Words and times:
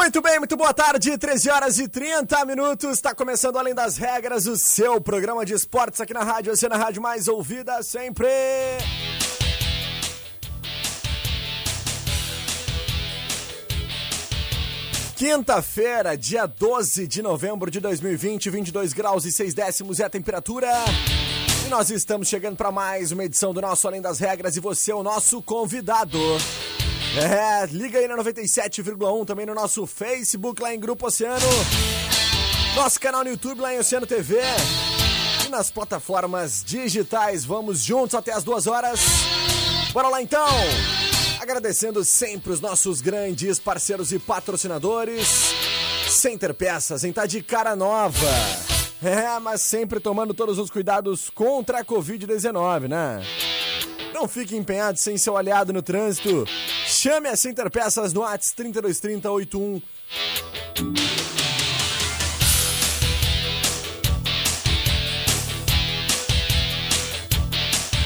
Muito 0.00 0.22
bem, 0.22 0.38
muito 0.38 0.56
boa 0.56 0.72
tarde, 0.72 1.18
13 1.18 1.50
horas 1.50 1.78
e 1.78 1.86
30 1.86 2.46
minutos. 2.46 2.92
Está 2.92 3.14
começando 3.14 3.58
Além 3.58 3.74
das 3.74 3.98
Regras, 3.98 4.46
o 4.46 4.56
seu 4.56 4.98
programa 4.98 5.44
de 5.44 5.52
esportes 5.52 6.00
aqui 6.00 6.14
na 6.14 6.24
rádio, 6.24 6.56
você 6.56 6.70
na 6.70 6.78
rádio 6.78 7.02
mais 7.02 7.28
ouvida 7.28 7.82
sempre. 7.82 8.26
Quinta-feira, 15.16 16.16
dia 16.16 16.46
12 16.46 17.06
de 17.06 17.20
novembro 17.20 17.70
de 17.70 17.78
2020, 17.78 18.48
22 18.48 18.94
graus 18.94 19.26
e 19.26 19.30
6 19.30 19.52
décimos 19.52 20.00
é 20.00 20.04
a 20.04 20.10
temperatura. 20.10 20.66
E 21.66 21.68
nós 21.68 21.90
estamos 21.90 22.26
chegando 22.26 22.56
para 22.56 22.72
mais 22.72 23.12
uma 23.12 23.26
edição 23.26 23.52
do 23.52 23.60
nosso 23.60 23.86
Além 23.86 24.00
das 24.00 24.18
Regras 24.18 24.56
e 24.56 24.60
você 24.60 24.92
é 24.92 24.94
o 24.94 25.02
nosso 25.02 25.42
convidado. 25.42 26.18
É, 27.16 27.66
liga 27.66 27.98
aí 27.98 28.06
na 28.06 28.16
97,1 28.16 29.26
também 29.26 29.44
no 29.44 29.54
nosso 29.54 29.84
Facebook 29.86 30.62
lá 30.62 30.72
em 30.72 30.78
Grupo 30.78 31.06
Oceano. 31.06 31.46
Nosso 32.76 33.00
canal 33.00 33.24
no 33.24 33.30
YouTube 33.30 33.60
lá 33.60 33.74
em 33.74 33.78
Oceano 33.78 34.06
TV. 34.06 34.38
E 35.44 35.48
nas 35.48 35.70
plataformas 35.70 36.62
digitais. 36.64 37.44
Vamos 37.44 37.82
juntos 37.82 38.14
até 38.14 38.32
as 38.32 38.44
duas 38.44 38.68
horas. 38.68 39.00
Bora 39.92 40.08
lá 40.08 40.22
então! 40.22 40.46
Agradecendo 41.40 42.04
sempre 42.04 42.52
os 42.52 42.60
nossos 42.60 43.00
grandes 43.00 43.58
parceiros 43.58 44.12
e 44.12 44.18
patrocinadores. 44.18 45.52
Center 46.08 46.54
Peças, 46.54 47.02
em 47.02 47.12
tá 47.12 47.26
de 47.26 47.42
cara 47.42 47.74
nova. 47.74 48.28
É, 49.02 49.38
mas 49.40 49.62
sempre 49.62 49.98
tomando 49.98 50.32
todos 50.32 50.58
os 50.58 50.70
cuidados 50.70 51.28
contra 51.30 51.80
a 51.80 51.84
Covid-19, 51.84 52.88
né? 52.88 53.20
Não 54.12 54.28
fique 54.28 54.56
empenhado 54.56 54.98
sem 54.98 55.16
seu 55.16 55.36
aliado 55.36 55.72
no 55.72 55.82
trânsito. 55.82 56.46
Chame 57.02 57.30
a 57.30 57.34
Center 57.34 57.70
Peças 57.70 58.12
no 58.12 58.22
ATS 58.22 58.52
3230 58.52 59.30
81. 59.30 59.80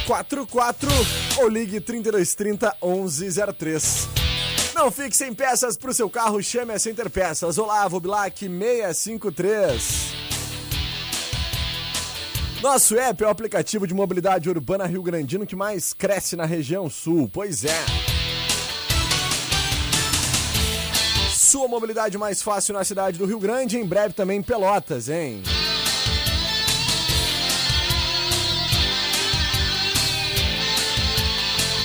quatro 0.06 0.47
quatro 0.47 0.88
ou 1.38 1.49
ligue 1.49 1.81
3230 1.81 2.77
1103. 2.81 4.09
Não 4.77 4.93
fique 4.93 5.16
sem 5.16 5.34
peças 5.34 5.76
para 5.76 5.91
o 5.91 5.94
seu 5.94 6.09
carro, 6.09 6.41
chame 6.41 6.72
a 6.72 6.78
Center 6.78 7.11
Peças. 7.11 7.59
Olavo 7.59 7.99
Bilac 7.99 8.38
653. 8.38 9.82
Nosso 12.62 12.97
app 12.97 13.25
é 13.25 13.26
o 13.26 13.31
aplicativo 13.31 13.88
de 13.88 13.93
mobilidade 13.93 14.49
urbana 14.49 14.87
Rio 14.87 15.03
Grandino 15.03 15.44
que 15.44 15.56
mais 15.56 15.93
cresce 15.93 16.37
na 16.37 16.47
região 16.47 16.88
sul. 16.88 17.28
Pois 17.28 17.65
é. 17.65 18.14
Sua 21.55 21.69
mobilidade 21.69 22.19
mais 22.19 22.43
fácil 22.43 22.75
na 22.75 22.83
cidade 22.83 23.17
do 23.17 23.27
Rio 23.27 23.39
Grande, 23.39 23.79
em 23.79 23.87
breve 23.87 24.13
também 24.13 24.41
em 24.41 24.43
Pelotas, 24.43 25.09
hein? 25.09 25.41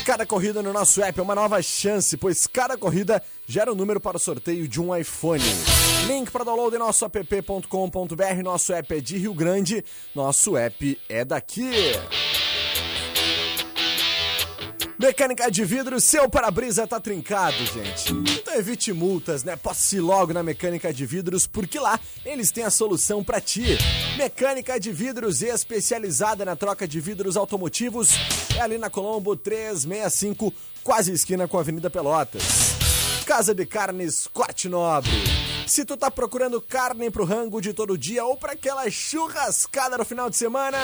Cada 0.03 0.25
corrida 0.25 0.63
no 0.63 0.73
nosso 0.73 1.03
app 1.03 1.19
é 1.19 1.21
uma 1.21 1.35
nova 1.35 1.61
chance, 1.61 2.17
pois 2.17 2.47
cada 2.47 2.79
corrida 2.79 3.21
gera 3.45 3.71
um 3.71 3.75
número 3.75 3.99
para 3.99 4.17
o 4.17 4.19
sorteio 4.19 4.67
de 4.67 4.81
um 4.81 4.95
iPhone. 4.95 5.43
Link 6.07 6.31
para 6.31 6.45
download 6.45 6.75
em 6.75 6.79
nosso 6.79 7.05
app.com.br. 7.05 8.43
Nosso 8.43 8.73
app 8.73 8.95
é 8.95 8.99
de 8.99 9.19
Rio 9.19 9.35
Grande, 9.35 9.85
nosso 10.15 10.57
app 10.57 10.99
é 11.07 11.23
daqui. 11.23 11.69
Mecânica 14.99 15.49
de 15.49 15.63
vidro, 15.63 16.01
seu 16.01 16.29
para-brisa 16.29 16.85
tá 16.85 16.99
trincado, 16.99 17.55
gente. 17.55 18.11
Então 18.37 18.53
evite 18.55 18.91
multas, 18.91 19.45
né? 19.45 19.55
Passe 19.55 19.97
logo 19.97 20.33
na 20.33 20.43
Mecânica 20.43 20.93
de 20.93 21.05
Vidros, 21.05 21.47
porque 21.47 21.79
lá 21.79 21.97
eles 22.25 22.51
têm 22.51 22.65
a 22.65 22.69
solução 22.69 23.23
para 23.23 23.39
ti. 23.39 23.77
Mecânica 24.17 24.77
de 24.77 24.91
Vidros 24.91 25.41
especializada 25.41 26.43
na 26.43 26.53
troca 26.57 26.85
de 26.85 26.99
vidros 26.99 27.37
automotivos 27.37 28.09
é 28.57 28.59
ali 28.59 28.77
na 28.77 28.89
Colombo 28.89 29.37
365, 29.37 30.53
quase 30.83 31.13
esquina 31.13 31.47
com 31.47 31.57
a 31.57 31.61
Avenida 31.61 31.89
Pelotas. 31.89 32.43
Casa 33.25 33.55
de 33.55 33.65
Carnes 33.65 34.27
Corte 34.27 34.67
Nobre. 34.67 35.11
Se 35.65 35.85
tu 35.85 35.95
tá 35.95 36.11
procurando 36.11 36.59
carne 36.59 37.09
pro 37.09 37.23
rango 37.23 37.61
de 37.61 37.71
todo 37.71 37.97
dia 37.97 38.25
ou 38.25 38.35
para 38.35 38.51
aquela 38.51 38.89
churrascada 38.89 39.97
no 39.97 40.03
final 40.03 40.29
de 40.29 40.35
semana, 40.35 40.77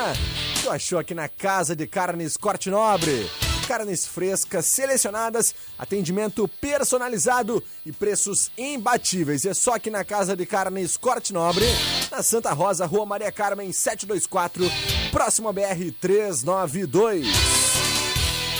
tu 0.64 0.72
achou 0.72 1.00
aqui 1.00 1.14
na 1.14 1.28
Casa 1.28 1.76
de 1.76 1.86
Carnes 1.86 2.38
Corte 2.38 2.70
Nobre 2.70 3.30
carnes 3.66 4.06
frescas, 4.06 4.66
selecionadas, 4.66 5.54
atendimento 5.78 6.48
personalizado 6.48 7.64
e 7.86 7.92
preços 7.92 8.52
imbatíveis. 8.58 9.46
É 9.46 9.54
só 9.54 9.74
aqui 9.76 9.90
na 9.90 10.04
Casa 10.04 10.36
de 10.36 10.46
Carnes 10.46 10.96
Corte 10.96 11.34
Nobre, 11.34 11.66
na 12.12 12.24
Santa 12.24 12.54
Rosa, 12.54 12.86
Rua 12.86 13.06
Maria 13.06 13.32
Carmen 13.32 13.72
724, 13.72 14.64
próximo 15.12 15.50
a 15.50 15.54
BR 15.54 15.92
392. 16.00 17.28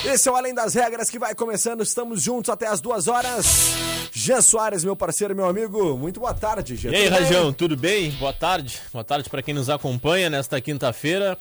Esse 0.06 0.30
é 0.30 0.32
o 0.32 0.36
Além 0.36 0.54
das 0.54 0.74
Regras 0.76 1.10
que 1.10 1.18
vai 1.18 1.34
começando, 1.34 1.82
estamos 1.82 2.22
juntos 2.22 2.50
até 2.50 2.68
as 2.68 2.80
duas 2.80 3.08
horas. 3.08 3.46
Jean 4.12 4.42
Soares, 4.42 4.84
meu 4.84 4.96
parceiro, 4.96 5.36
meu 5.36 5.46
amigo, 5.46 5.98
muito 5.98 6.20
boa 6.20 6.34
tarde, 6.34 6.76
Jean. 6.76 6.92
E 6.92 6.96
aí, 6.96 7.08
Rajão, 7.08 7.52
tudo 7.52 7.76
bem? 7.76 8.12
Boa 8.12 8.32
tarde. 8.32 8.80
Boa 8.94 9.04
tarde 9.04 9.30
para 9.30 9.42
quem 9.42 9.54
nos 9.54 9.70
acompanha 9.70 10.30
nesta 10.30 10.62
quinta-feira. 10.62 11.38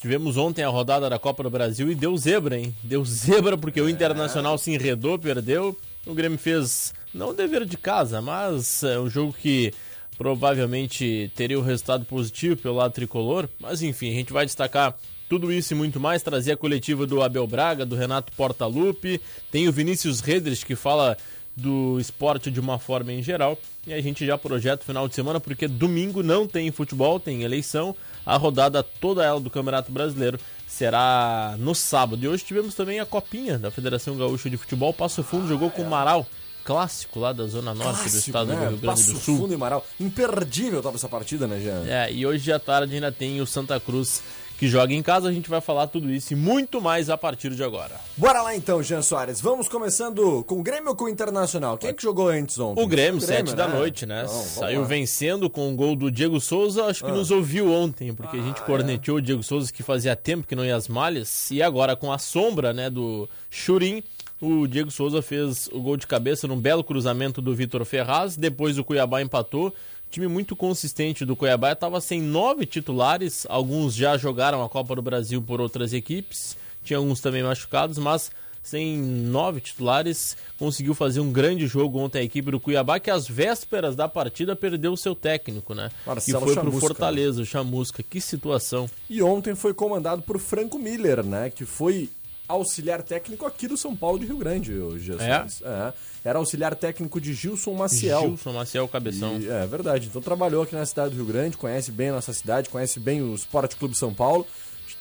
Tivemos 0.00 0.36
ontem 0.36 0.62
a 0.62 0.68
rodada 0.68 1.08
da 1.08 1.18
Copa 1.18 1.42
do 1.42 1.50
Brasil 1.50 1.90
e 1.90 1.94
deu 1.94 2.16
zebra, 2.16 2.58
hein? 2.58 2.74
Deu 2.82 3.04
zebra 3.04 3.56
porque 3.56 3.80
o 3.80 3.88
Internacional 3.88 4.58
se 4.58 4.70
enredou, 4.72 5.18
perdeu. 5.18 5.76
O 6.06 6.14
Grêmio 6.14 6.38
fez 6.38 6.94
não 7.12 7.30
o 7.30 7.34
dever 7.34 7.64
de 7.64 7.76
casa, 7.76 8.20
mas 8.20 8.82
é 8.82 8.98
um 8.98 9.08
jogo 9.08 9.32
que 9.32 9.72
provavelmente 10.18 11.30
teria 11.34 11.58
um 11.58 11.62
resultado 11.62 12.04
positivo 12.04 12.56
pelo 12.56 12.76
lado 12.76 12.92
tricolor. 12.92 13.48
Mas 13.58 13.82
enfim, 13.82 14.10
a 14.10 14.14
gente 14.14 14.32
vai 14.32 14.44
destacar 14.44 14.96
tudo 15.28 15.52
isso 15.52 15.72
e 15.72 15.76
muito 15.76 15.98
mais, 15.98 16.22
trazer 16.22 16.52
a 16.52 16.56
coletiva 16.56 17.06
do 17.06 17.22
Abel 17.22 17.46
Braga, 17.46 17.84
do 17.84 17.96
Renato 17.96 18.32
Portaluppi, 18.32 19.20
tem 19.50 19.66
o 19.66 19.72
Vinícius 19.72 20.20
Redres 20.20 20.62
que 20.62 20.76
fala 20.76 21.16
do 21.56 21.98
esporte 21.98 22.50
de 22.50 22.60
uma 22.60 22.78
forma 22.78 23.12
em 23.12 23.22
geral. 23.22 23.58
E 23.86 23.94
a 23.94 24.00
gente 24.00 24.26
já 24.26 24.36
projeta 24.36 24.82
o 24.82 24.86
final 24.86 25.08
de 25.08 25.14
semana, 25.14 25.40
porque 25.40 25.66
domingo 25.66 26.22
não 26.22 26.46
tem 26.46 26.70
futebol, 26.70 27.18
tem 27.18 27.42
eleição 27.42 27.96
A 28.26 28.36
rodada 28.36 28.82
toda 28.82 29.24
ela 29.24 29.40
do 29.40 29.48
Campeonato 29.48 29.90
Brasileiro 29.90 30.38
será 30.66 31.54
no 31.58 31.74
sábado. 31.74 32.22
E 32.22 32.28
hoje 32.28 32.44
tivemos 32.44 32.74
também 32.74 33.00
a 33.00 33.06
copinha 33.06 33.58
da 33.58 33.70
Federação 33.70 34.16
Gaúcha 34.16 34.50
de 34.50 34.56
Futebol. 34.56 34.92
Passo 34.92 35.22
Fundo 35.22 35.48
jogou 35.48 35.70
com 35.70 35.82
o 35.82 35.88
Marau 35.88 36.26
clássico 36.66 37.20
lá 37.20 37.32
da 37.32 37.46
zona 37.46 37.72
norte 37.72 38.00
Clássico, 38.00 38.10
do 38.10 38.18
estado 38.18 38.46
né? 38.48 38.54
do 38.54 38.60
Rio 38.60 38.68
Grande 38.70 38.86
Passo 38.86 39.12
do 39.12 39.18
Sul. 39.20 39.36
Fundo 39.38 39.54
e 39.54 39.56
Marau. 39.56 39.86
Imperdível 40.00 40.82
tava 40.82 40.96
essa 40.96 41.08
partida, 41.08 41.46
né, 41.46 41.60
Jean? 41.60 41.84
É, 41.86 42.12
e 42.12 42.26
hoje 42.26 42.52
à 42.52 42.58
tarde 42.58 42.92
ainda 42.92 43.12
tem 43.12 43.40
o 43.40 43.46
Santa 43.46 43.78
Cruz 43.78 44.20
que 44.58 44.68
joga 44.68 44.92
em 44.92 45.02
casa. 45.02 45.28
A 45.28 45.32
gente 45.32 45.48
vai 45.48 45.60
falar 45.60 45.86
tudo 45.86 46.10
isso 46.10 46.32
e 46.32 46.36
muito 46.36 46.80
mais 46.80 47.10
a 47.10 47.16
partir 47.16 47.50
de 47.54 47.62
agora. 47.62 47.94
Bora 48.16 48.42
lá 48.42 48.54
então, 48.56 48.82
Jean 48.82 49.02
Soares. 49.02 49.40
Vamos 49.40 49.68
começando 49.68 50.42
com 50.44 50.60
o 50.60 50.62
Grêmio 50.62 50.90
ou 50.90 50.96
com 50.96 51.04
o 51.04 51.08
Internacional? 51.08 51.78
Quem 51.78 51.90
é 51.90 51.92
que 51.92 52.02
jogou 52.02 52.28
antes 52.28 52.58
ontem? 52.58 52.82
O 52.82 52.86
Grêmio, 52.86 53.20
sete 53.20 53.54
da 53.54 53.68
noite, 53.68 54.06
né? 54.06 54.24
Vamos 54.26 54.46
Saiu 54.46 54.80
lá. 54.80 54.86
Ah. 54.86 54.88
vencendo 54.88 55.50
com 55.50 55.72
o 55.72 55.76
gol 55.76 55.94
do 55.94 56.10
Diego 56.10 56.40
Souza. 56.40 56.84
Acho 56.84 57.04
que 57.04 57.10
nos 57.10 57.30
ouviu 57.30 57.70
ontem, 57.70 58.14
porque 58.14 58.36
a 58.36 58.42
gente 58.42 58.62
corneteou 58.62 59.18
o 59.18 59.22
Diego 59.22 59.42
Souza 59.42 59.72
que 59.72 59.82
fazia 59.82 60.16
tempo 60.16 60.46
que 60.46 60.56
não 60.56 60.64
ia 60.64 60.76
às 60.76 60.88
malhas. 60.88 61.50
E 61.50 61.62
agora 61.62 61.94
com 61.94 62.12
a 62.12 62.18
sombra, 62.18 62.72
né, 62.72 62.88
do 62.88 63.28
Churim, 63.50 64.02
o 64.40 64.66
Diego 64.66 64.90
Souza 64.90 65.22
fez 65.22 65.68
o 65.72 65.80
gol 65.80 65.96
de 65.96 66.06
cabeça 66.06 66.46
num 66.46 66.58
belo 66.60 66.84
cruzamento 66.84 67.40
do 67.40 67.54
Vitor 67.54 67.84
Ferraz. 67.84 68.36
Depois 68.36 68.78
o 68.78 68.84
Cuiabá 68.84 69.22
empatou. 69.22 69.72
Time 70.16 70.28
muito 70.28 70.56
consistente 70.56 71.26
do 71.26 71.36
Cuiabá 71.36 71.72
estava 71.72 72.00
sem 72.00 72.22
nove 72.22 72.64
titulares. 72.64 73.44
Alguns 73.50 73.94
já 73.94 74.16
jogaram 74.16 74.64
a 74.64 74.68
Copa 74.68 74.94
do 74.94 75.02
Brasil 75.02 75.42
por 75.42 75.60
outras 75.60 75.92
equipes. 75.92 76.56
Tinha 76.82 76.96
alguns 76.96 77.20
também 77.20 77.42
machucados, 77.42 77.98
mas 77.98 78.30
sem 78.62 78.96
nove 78.96 79.60
titulares, 79.60 80.34
conseguiu 80.58 80.94
fazer 80.94 81.20
um 81.20 81.30
grande 81.30 81.66
jogo 81.66 81.98
ontem 81.98 82.20
a 82.20 82.22
equipe 82.22 82.50
do 82.50 82.58
Cuiabá, 82.58 82.98
que 82.98 83.10
às 83.10 83.28
vésperas 83.28 83.94
da 83.94 84.08
partida 84.08 84.56
perdeu 84.56 84.94
o 84.94 84.96
seu 84.96 85.14
técnico, 85.14 85.74
né? 85.74 85.90
Marcelo 86.06 86.38
e 86.38 86.40
foi 86.40 86.54
pro 86.54 86.64
Chamusca, 86.64 86.80
Fortaleza, 86.80 87.42
o 87.42 87.44
Chamusca. 87.44 88.02
Que 88.02 88.18
situação. 88.18 88.88
E 89.10 89.22
ontem 89.22 89.54
foi 89.54 89.74
comandado 89.74 90.22
por 90.22 90.38
Franco 90.38 90.78
Miller, 90.78 91.22
né? 91.22 91.50
Que 91.50 91.66
foi 91.66 92.08
auxiliar 92.48 93.02
técnico 93.02 93.44
aqui 93.46 93.66
do 93.66 93.76
São 93.76 93.94
Paulo 93.96 94.18
de 94.18 94.26
Rio 94.26 94.36
Grande, 94.38 94.72
o 94.72 94.98
Jean 94.98 95.16
É? 95.20 95.46
É. 95.64 95.92
Era 96.24 96.38
auxiliar 96.38 96.74
técnico 96.74 97.20
de 97.20 97.32
Gilson 97.34 97.74
Maciel. 97.74 98.20
Gilson 98.22 98.52
Maciel 98.52 98.88
Cabeção. 98.88 99.38
E- 99.40 99.48
é 99.48 99.66
verdade. 99.66 100.06
Então 100.08 100.20
trabalhou 100.22 100.62
aqui 100.62 100.74
na 100.74 100.84
cidade 100.86 101.10
do 101.10 101.16
Rio 101.16 101.26
Grande, 101.26 101.56
conhece 101.56 101.90
bem 101.92 102.08
a 102.10 102.12
nossa 102.14 102.32
cidade, 102.32 102.68
conhece 102.68 102.98
bem 103.00 103.22
o 103.22 103.34
Esporte 103.34 103.76
Clube 103.76 103.96
São 103.96 104.12
Paulo. 104.14 104.46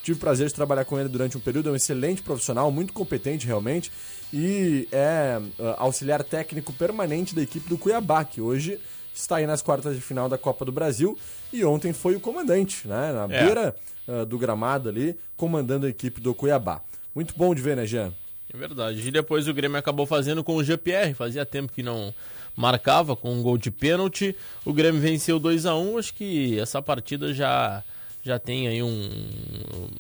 Tive 0.04 0.18
o 0.18 0.20
prazer 0.20 0.48
de 0.48 0.54
trabalhar 0.54 0.86
com 0.86 1.00
ele 1.00 1.10
durante 1.10 1.38
um 1.38 1.40
período, 1.40 1.70
é 1.70 1.72
um 1.72 1.76
excelente 1.76 2.22
profissional, 2.22 2.70
muito 2.72 2.94
competente 2.94 3.46
realmente. 3.48 3.92
E 4.34 4.88
é 4.92 5.40
ah, 5.60 5.76
auxiliar 5.80 6.24
técnico 6.24 6.74
permanente 6.74 7.34
da 7.36 7.42
equipe 7.42 7.68
do 7.70 7.78
Cuiabá, 7.78 8.24
que 8.24 8.42
hoje 8.42 8.80
está 9.14 9.38
aí 9.38 9.48
nas 9.48 9.62
quartas 9.62 9.96
de 9.96 10.02
final 10.02 10.28
da 10.28 10.38
Copa 10.38 10.66
do 10.66 10.72
Brasil. 10.72 11.18
E 11.54 11.64
ontem 11.64 11.94
foi 11.94 12.16
o 12.16 12.20
comandante, 12.20 12.88
né? 12.88 13.14
Na 13.14 13.24
É. 13.36 13.46
beira 13.46 13.76
ah, 14.08 14.26
do 14.26 14.38
gramado 14.38 14.90
ali, 14.90 15.18
comandando 15.38 15.86
a 15.86 15.90
equipe 15.90 16.20
do 16.22 16.34
Cuiabá. 16.36 16.82
Muito 17.16 17.34
bom 17.38 17.56
de 17.56 17.62
ver, 17.62 17.78
né, 17.78 17.86
Jean? 17.86 18.14
É 18.54 18.58
verdade. 18.58 19.08
E 19.08 19.12
depois 19.12 19.48
o 19.48 19.54
Grêmio 19.54 19.78
acabou 19.78 20.06
fazendo 20.06 20.44
com 20.44 20.56
o 20.56 20.64
GPR. 20.64 21.14
Fazia 21.14 21.46
tempo 21.46 21.72
que 21.74 21.82
não 21.82 22.14
marcava 22.56 23.16
com 23.16 23.34
um 23.34 23.42
gol 23.42 23.58
de 23.58 23.72
pênalti. 23.72 24.36
O 24.66 24.74
Grêmio 24.74 25.02
venceu 25.02 25.40
2 25.40 25.66
a 25.66 25.76
1 25.76 25.98
Acho 25.98 26.14
que 26.14 26.60
essa 26.60 26.82
partida 26.82 27.34
já 27.34 27.84
já 28.24 28.40
tem 28.40 28.68
aí 28.68 28.82
um, 28.82 28.88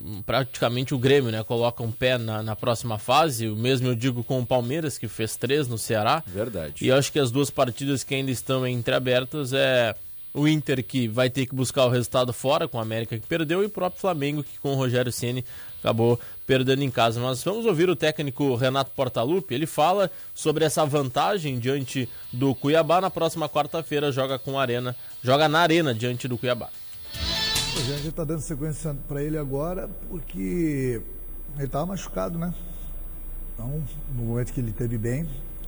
um- 0.03 0.21
praticamente 0.23 0.95
o 0.95 0.97
Grêmio, 0.97 1.31
né? 1.31 1.43
Coloca 1.43 1.83
um 1.83 1.91
pé 1.91 2.17
na, 2.17 2.41
na 2.41 2.55
próxima 2.55 2.97
fase. 2.97 3.47
O 3.47 3.55
mesmo 3.55 3.87
eu 3.87 3.93
digo 3.95 4.23
com 4.23 4.39
o 4.39 4.45
Palmeiras 4.45 4.97
que 4.97 5.07
fez 5.07 5.35
três 5.35 5.67
no 5.67 5.77
Ceará. 5.77 6.23
Verdade. 6.25 6.83
E 6.83 6.91
acho 6.91 7.11
que 7.11 7.19
as 7.19 7.29
duas 7.29 7.51
partidas 7.51 8.03
que 8.03 8.15
ainda 8.15 8.31
estão 8.31 8.65
entreabertas 8.67 9.53
é 9.53 9.93
o 10.35 10.47
Inter 10.47 10.83
que 10.83 11.07
vai 11.07 11.29
ter 11.29 11.45
que 11.45 11.55
buscar 11.55 11.85
o 11.85 11.89
resultado 11.89 12.33
fora 12.33 12.67
com 12.67 12.77
a 12.77 12.81
América 12.81 13.17
que 13.17 13.25
perdeu 13.25 13.63
e 13.63 13.67
o 13.67 13.69
próprio 13.69 14.01
Flamengo 14.01 14.43
que 14.43 14.59
com 14.59 14.73
o 14.73 14.75
Rogério 14.75 15.11
Ceni 15.11 15.45
acabou 15.79 16.19
perdendo 16.45 16.83
em 16.83 16.91
casa. 16.91 17.21
Mas 17.21 17.41
vamos 17.41 17.65
ouvir 17.65 17.89
o 17.89 17.95
técnico 17.95 18.53
Renato 18.55 18.91
Portaluppi. 18.91 19.55
Ele 19.55 19.65
fala 19.65 20.11
sobre 20.33 20.65
essa 20.65 20.85
vantagem 20.85 21.57
diante 21.57 22.09
do 22.33 22.53
Cuiabá 22.53 22.99
na 22.99 23.09
próxima 23.09 23.47
quarta-feira 23.47 24.11
joga 24.11 24.37
com 24.37 24.59
a 24.59 24.61
Arena, 24.61 24.93
joga 25.23 25.47
na 25.47 25.59
Arena 25.59 25.93
diante 25.93 26.27
do 26.27 26.37
Cuiabá. 26.37 26.69
A 27.13 27.79
gente 27.79 28.09
está 28.09 28.25
dando 28.25 28.41
sequência 28.41 28.93
para 29.07 29.23
ele 29.23 29.37
agora 29.37 29.89
porque 30.09 31.01
ele 31.55 31.65
estava 31.65 31.85
machucado, 31.85 32.37
né? 32.37 32.53
Então, 33.53 33.81
no 34.13 34.23
momento 34.23 34.51
que 34.51 34.59
ele 34.59 34.73
teve 34.73 34.97
bem, 34.97 35.25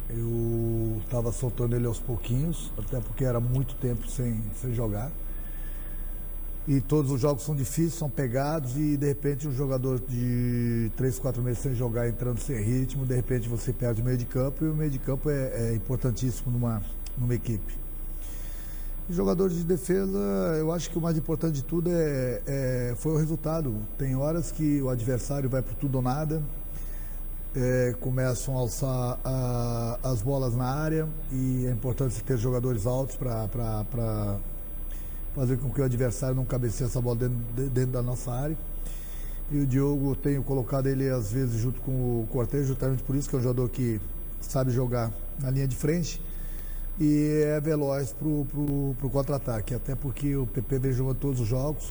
eu 0.10 1.02
estava 1.04 1.32
soltando 1.32 1.76
ele 1.76 1.86
aos 1.86 2.00
pouquinhos, 2.00 2.72
até 2.78 3.00
porque 3.00 3.26
era 3.26 3.40
muito 3.40 3.76
tempo 3.76 4.10
sem, 4.10 4.42
sem 4.62 4.74
jogar. 4.74 5.12
E 6.68 6.82
todos 6.82 7.12
os 7.12 7.22
jogos 7.22 7.44
são 7.44 7.56
difíceis, 7.56 7.94
são 7.94 8.10
pegados, 8.10 8.76
e 8.76 8.98
de 8.98 9.08
repente 9.08 9.48
um 9.48 9.54
jogador 9.54 10.02
de 10.02 10.92
3, 10.98 11.18
4 11.18 11.42
meses 11.42 11.60
sem 11.60 11.74
jogar, 11.74 12.10
entrando 12.10 12.40
sem 12.40 12.62
ritmo, 12.62 13.06
de 13.06 13.16
repente 13.16 13.48
você 13.48 13.72
perde 13.72 14.02
o 14.02 14.06
meio 14.06 14.18
de 14.18 14.26
campo, 14.26 14.66
e 14.66 14.70
o 14.70 14.76
meio 14.76 14.92
de 14.92 15.00
campo 15.00 15.30
é, 15.30 15.70
é 15.70 15.76
importantíssimo 15.76 16.52
numa, 16.52 16.82
numa 17.18 17.34
equipe. 17.34 17.78
E 19.10 19.14
Jogadores 19.14 19.56
de 19.56 19.64
defesa, 19.64 20.18
eu 20.60 20.70
acho 20.74 20.90
que 20.90 20.98
o 20.98 21.02
mais 21.02 21.18
importante 21.18 21.56
de 21.56 21.64
tudo 21.64 21.90
é, 21.90 22.42
é- 22.46 22.94
foi 22.98 23.14
o 23.14 23.18
resultado. 23.18 23.74
Tem 23.98 24.18
horas 24.18 24.52
que 24.52 24.82
o 24.82 24.90
adversário 24.90 25.50
vai 25.50 25.62
por 25.62 25.74
tudo 25.76 25.96
ou 25.96 26.02
nada, 26.02 26.44
é, 27.56 27.96
começam 28.00 28.56
a 28.56 28.60
alçar 28.60 29.20
a- 29.24 30.00
as 30.04 30.22
bolas 30.22 30.56
na 30.56 30.66
área 30.66 31.08
e 31.32 31.66
é 31.66 31.72
importante 31.72 32.24
ter 32.24 32.38
jogadores 32.38 32.86
altos 32.86 33.16
para 33.16 33.48
fazer 35.36 35.58
com 35.58 35.70
que 35.70 35.82
o 35.82 35.84
adversário 35.84 36.36
não 36.36 36.46
cabeceie 36.46 36.88
essa 36.90 37.02
bola 37.02 37.16
dentro, 37.16 37.38
de- 37.56 37.70
dentro 37.70 37.92
da 37.92 38.02
nossa 38.02 38.32
área. 38.32 38.58
E 39.50 39.60
o 39.60 39.66
Diogo, 39.66 40.16
tenho 40.16 40.44
colocado 40.44 40.88
ele 40.88 41.10
às 41.10 41.32
vezes 41.32 41.60
junto 41.62 41.80
com 41.82 41.92
o 42.22 42.28
Cortez, 42.32 42.68
justamente 42.68 43.02
por 43.04 43.16
isso 43.16 43.30
que 43.30 43.36
é 43.36 43.40
um 43.40 43.42
jogador 43.42 43.70
que 43.70 44.00
sabe 44.42 44.72
jogar 44.72 45.12
na 45.42 45.50
linha 45.50 45.68
de 45.68 45.76
frente 45.76 46.22
e 47.00 47.44
é 47.46 47.60
veloz 47.62 48.12
pro, 48.12 48.46
pro 49.00 49.10
contra-ataque, 49.10 49.74
até 49.74 49.96
porque 49.96 50.36
o 50.36 50.46
PP 50.46 50.80
vem 50.80 50.92
jogando 50.92 51.18
todos 51.18 51.40
os 51.40 51.48
jogos. 51.48 51.88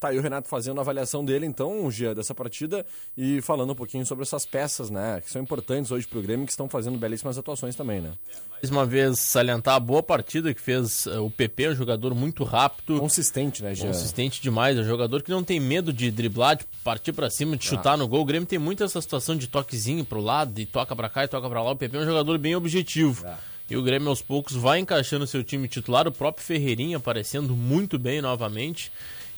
Tá 0.00 0.08
aí 0.08 0.18
o 0.18 0.22
Renato 0.22 0.48
fazendo 0.48 0.78
a 0.78 0.82
avaliação 0.82 1.24
dele, 1.24 1.44
então, 1.44 1.90
Gia, 1.90 2.14
dessa 2.14 2.32
partida 2.32 2.86
e 3.16 3.40
falando 3.42 3.72
um 3.72 3.74
pouquinho 3.74 4.06
sobre 4.06 4.22
essas 4.22 4.46
peças, 4.46 4.90
né, 4.90 5.20
que 5.20 5.28
são 5.28 5.42
importantes 5.42 5.90
hoje 5.90 6.06
pro 6.06 6.22
Grêmio, 6.22 6.46
que 6.46 6.52
estão 6.52 6.68
fazendo 6.68 6.96
belíssimas 6.96 7.36
atuações 7.36 7.74
também, 7.74 8.00
né? 8.00 8.12
Mais 8.52 8.70
uma 8.70 8.86
vez, 8.86 9.18
salientar 9.18 9.74
a 9.74 9.80
boa 9.80 10.00
partida 10.00 10.54
que 10.54 10.60
fez 10.60 11.08
eh, 11.08 11.18
o 11.18 11.28
PP, 11.28 11.70
um 11.70 11.74
jogador 11.74 12.14
muito 12.14 12.44
rápido. 12.44 13.00
Consistente, 13.00 13.60
né, 13.60 13.74
Gia? 13.74 13.88
Consistente 13.88 14.40
demais, 14.40 14.78
é 14.78 14.82
um 14.82 14.84
jogador 14.84 15.20
que 15.20 15.32
não 15.32 15.42
tem 15.42 15.58
medo 15.58 15.92
de 15.92 16.12
driblar, 16.12 16.56
de 16.56 16.64
partir 16.84 17.12
pra 17.12 17.28
cima, 17.28 17.56
de 17.56 17.64
chutar 17.64 17.96
no 17.96 18.06
gol. 18.06 18.20
O 18.20 18.24
Grêmio 18.24 18.46
tem 18.46 18.58
muito 18.58 18.84
essa 18.84 19.00
situação 19.00 19.36
de 19.36 19.48
toquezinho 19.48 20.04
pro 20.04 20.20
lado, 20.20 20.60
e 20.60 20.66
toca 20.66 20.94
pra 20.94 21.08
cá 21.08 21.24
e 21.24 21.28
toca 21.28 21.48
pra 21.48 21.60
lá. 21.60 21.72
O 21.72 21.76
PP 21.76 21.96
é 21.96 22.00
um 22.00 22.04
jogador 22.04 22.38
bem 22.38 22.54
objetivo. 22.54 23.26
E 23.70 23.76
o 23.76 23.82
Grêmio 23.82 24.08
aos 24.08 24.22
poucos 24.22 24.54
vai 24.54 24.78
encaixando 24.78 25.26
seu 25.26 25.44
time 25.44 25.68
titular, 25.68 26.08
o 26.08 26.12
próprio 26.12 26.44
Ferreirinha 26.44 26.96
aparecendo 26.96 27.54
muito 27.54 27.98
bem 27.98 28.22
novamente. 28.22 28.90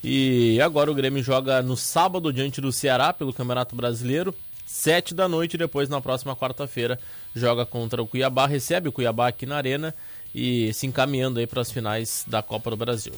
E 0.02 0.58
agora 0.62 0.90
o 0.90 0.94
Grêmio 0.94 1.22
joga 1.22 1.62
no 1.62 1.76
sábado 1.76 2.32
diante 2.32 2.60
do 2.60 2.72
Ceará 2.72 3.12
pelo 3.12 3.34
Campeonato 3.34 3.76
Brasileiro. 3.76 4.34
Sete 4.66 5.12
da 5.12 5.28
noite, 5.28 5.58
depois 5.58 5.88
na 5.88 6.00
próxima 6.00 6.34
quarta-feira 6.34 6.98
joga 7.34 7.66
contra 7.66 8.00
o 8.00 8.06
Cuiabá, 8.06 8.46
recebe 8.46 8.88
o 8.88 8.92
Cuiabá 8.92 9.28
aqui 9.28 9.44
na 9.44 9.56
Arena 9.56 9.94
e 10.34 10.72
se 10.72 10.86
encaminhando 10.86 11.40
aí 11.40 11.46
para 11.46 11.60
as 11.60 11.70
finais 11.70 12.24
da 12.26 12.40
Copa 12.42 12.70
do 12.70 12.76
Brasil. 12.76 13.12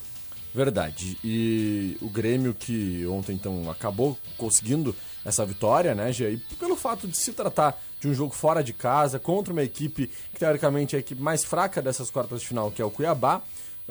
Verdade. 0.54 1.16
E 1.22 1.96
o 2.00 2.08
Grêmio 2.08 2.54
que 2.54 3.06
ontem 3.06 3.34
então 3.34 3.70
acabou 3.70 4.18
conseguindo 4.36 4.94
essa 5.24 5.46
vitória, 5.46 5.94
né, 5.94 6.12
Gia? 6.12 6.30
E 6.30 6.36
pelo 6.58 6.74
fato 6.74 7.06
de 7.06 7.16
se 7.16 7.32
tratar 7.32 7.80
de 8.00 8.08
um 8.08 8.14
jogo 8.14 8.34
fora 8.34 8.62
de 8.62 8.72
casa 8.72 9.18
contra 9.18 9.52
uma 9.52 9.62
equipe 9.62 10.10
que 10.32 10.40
teoricamente 10.40 10.96
é 10.96 10.98
a 10.98 11.00
equipe 11.00 11.22
mais 11.22 11.44
fraca 11.44 11.80
dessas 11.80 12.10
quartas 12.10 12.40
de 12.40 12.48
final, 12.48 12.70
que 12.70 12.82
é 12.82 12.84
o 12.84 12.90
Cuiabá, 12.90 13.40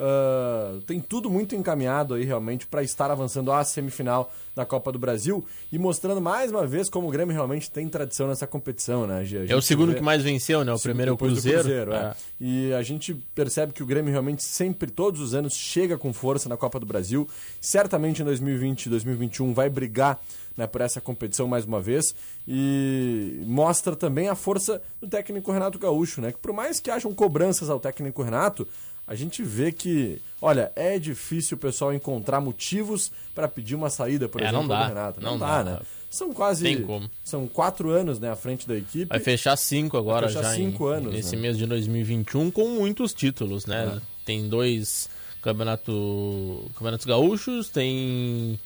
ah, 0.04 0.80
tem 0.84 0.98
tudo 0.98 1.30
muito 1.30 1.54
encaminhado 1.54 2.14
aí 2.14 2.24
realmente 2.24 2.66
para 2.66 2.82
estar 2.82 3.08
avançando 3.10 3.52
à 3.52 3.62
semifinal 3.62 4.32
da 4.54 4.66
Copa 4.66 4.90
do 4.90 4.98
Brasil 4.98 5.44
e 5.70 5.78
mostrando 5.78 6.20
mais 6.20 6.50
uma 6.50 6.66
vez 6.66 6.90
como 6.90 7.06
o 7.08 7.10
Grêmio 7.10 7.32
realmente 7.32 7.70
tem 7.70 7.88
tradição 7.88 8.26
nessa 8.26 8.46
competição, 8.46 9.06
né, 9.06 9.24
É 9.48 9.54
o 9.56 9.62
segundo 9.62 9.90
vê- 9.92 9.98
que 9.98 10.02
mais 10.02 10.22
venceu, 10.22 10.64
né? 10.64 10.72
O 10.72 10.78
primeiro 10.78 11.10
é 11.10 11.14
o 11.14 11.16
do 11.16 11.18
Cruzeiro. 11.18 11.92
é. 11.92 11.96
É. 11.96 12.14
E 12.40 12.74
a 12.74 12.82
gente 12.82 13.14
percebe 13.34 13.72
que 13.72 13.82
o 13.82 13.86
Grêmio 13.86 14.10
realmente 14.10 14.42
sempre, 14.44 14.90
todos 14.90 15.20
os 15.20 15.34
anos, 15.34 15.54
chega 15.54 15.96
com 15.96 16.12
força 16.12 16.48
na 16.48 16.56
Copa 16.56 16.78
do 16.80 16.84
Brasil. 16.84 17.26
Certamente 17.60 18.20
em 18.22 18.24
2020 18.24 18.86
e 18.86 18.88
2021 18.90 19.54
vai 19.54 19.70
brigar 19.70 20.20
né, 20.56 20.66
por 20.66 20.80
essa 20.82 21.00
competição 21.00 21.46
mais 21.48 21.64
uma 21.64 21.80
vez. 21.80 22.14
E 22.46 23.42
mostra 23.46 23.96
também 23.96 24.28
a 24.28 24.34
força 24.34 24.82
do 25.00 25.08
técnico 25.08 25.50
Renato 25.52 25.78
Gaúcho, 25.78 26.20
né? 26.20 26.32
Que 26.32 26.38
por 26.38 26.52
mais 26.52 26.78
que 26.80 26.90
hajam 26.90 27.14
cobranças 27.14 27.70
ao 27.70 27.80
técnico 27.80 28.22
Renato, 28.22 28.66
a 29.06 29.14
gente 29.14 29.42
vê 29.42 29.72
que, 29.72 30.20
olha, 30.40 30.70
é 30.76 30.98
difícil 30.98 31.56
o 31.56 31.60
pessoal 31.60 31.92
encontrar 31.92 32.40
motivos 32.40 33.10
para 33.34 33.48
pedir 33.48 33.74
uma 33.74 33.90
saída, 33.90 34.28
por 34.28 34.40
É, 34.40 34.44
exemplo, 34.44 34.60
não 34.62 34.68
dá. 34.68 34.82
do 34.82 34.88
Renato. 34.88 35.20
Não, 35.20 35.30
Não 35.32 35.38
dá, 35.38 35.62
dá. 35.62 35.70
né? 35.72 35.80
São 36.08 36.32
quase. 36.34 36.62
Tem 36.64 36.82
como. 36.82 37.10
São 37.24 37.48
quatro 37.48 37.88
anos 37.90 38.18
né, 38.18 38.30
à 38.30 38.36
frente 38.36 38.68
da 38.68 38.76
equipe. 38.76 39.06
Vai 39.06 39.18
fechar 39.18 39.56
cinco 39.56 39.96
agora 39.96 40.28
fechar 40.28 40.42
já 40.42 40.54
cinco 40.54 40.90
em, 40.90 40.94
anos, 40.96 41.12
nesse 41.14 41.34
né? 41.36 41.42
mês 41.42 41.56
de 41.56 41.64
2021 41.66 42.50
com 42.50 42.68
muitos 42.68 43.14
títulos, 43.14 43.64
né? 43.66 43.96
É. 43.96 44.00
Tem 44.26 44.46
dois 44.48 45.08
Campeonato, 45.40 46.70
Campeonatos 46.74 47.06
Gaúchos, 47.06 47.68
tem 47.70 48.60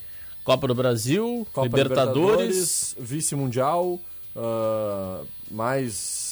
Copa 0.45 0.67
do 0.69 0.75
Brasil, 0.75 1.47
Copa 1.53 1.67
Libertadores. 1.69 2.95
Vice-Mundial, 2.99 4.01
ah, 4.35 5.23
mais. 5.51 6.26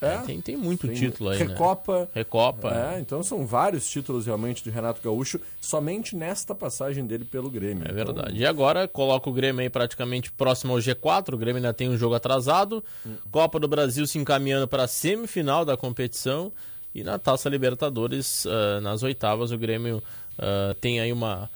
É, 0.00 0.18
Tem, 0.18 0.40
tem 0.40 0.56
muito 0.56 0.86
tem 0.88 0.96
título 0.96 1.30
aí, 1.30 1.38
né? 1.38 1.44
Recopa. 1.46 2.08
Recopa. 2.12 2.94
É, 2.96 3.00
então 3.00 3.22
são 3.22 3.46
vários 3.46 3.88
títulos 3.88 4.26
realmente 4.26 4.62
de 4.64 4.70
Renato 4.70 5.00
Gaúcho, 5.02 5.40
somente 5.60 6.16
nesta 6.16 6.54
passagem 6.54 7.06
dele 7.06 7.24
pelo 7.24 7.48
Grêmio. 7.48 7.84
É 7.86 7.92
Então, 7.92 7.94
verdade. 7.94 8.36
E 8.36 8.44
agora 8.44 8.88
coloca 8.88 9.30
o 9.30 9.32
Grêmio 9.32 9.60
aí 9.62 9.70
praticamente 9.70 10.32
próximo 10.32 10.72
ao 10.72 10.78
G4. 10.80 11.34
O 11.34 11.38
Grêmio 11.38 11.56
ainda 11.58 11.72
tem 11.72 11.88
um 11.88 11.96
jogo 11.96 12.14
atrasado. 12.14 12.82
Copa 13.30 13.60
do 13.60 13.68
Brasil 13.68 14.06
se 14.06 14.18
encaminhando 14.18 14.66
para 14.66 14.84
a 14.84 14.88
semifinal 14.88 15.64
da 15.64 15.76
competição. 15.76 16.52
E 16.94 17.02
na 17.02 17.18
Taça 17.18 17.48
Libertadores, 17.48 18.44
ah, 18.46 18.80
nas 18.80 19.02
oitavas, 19.02 19.52
o 19.52 19.58
Grêmio 19.58 20.02
ah, 20.38 20.74
tem 20.80 21.00
aí 21.00 21.12
uma. 21.12 21.48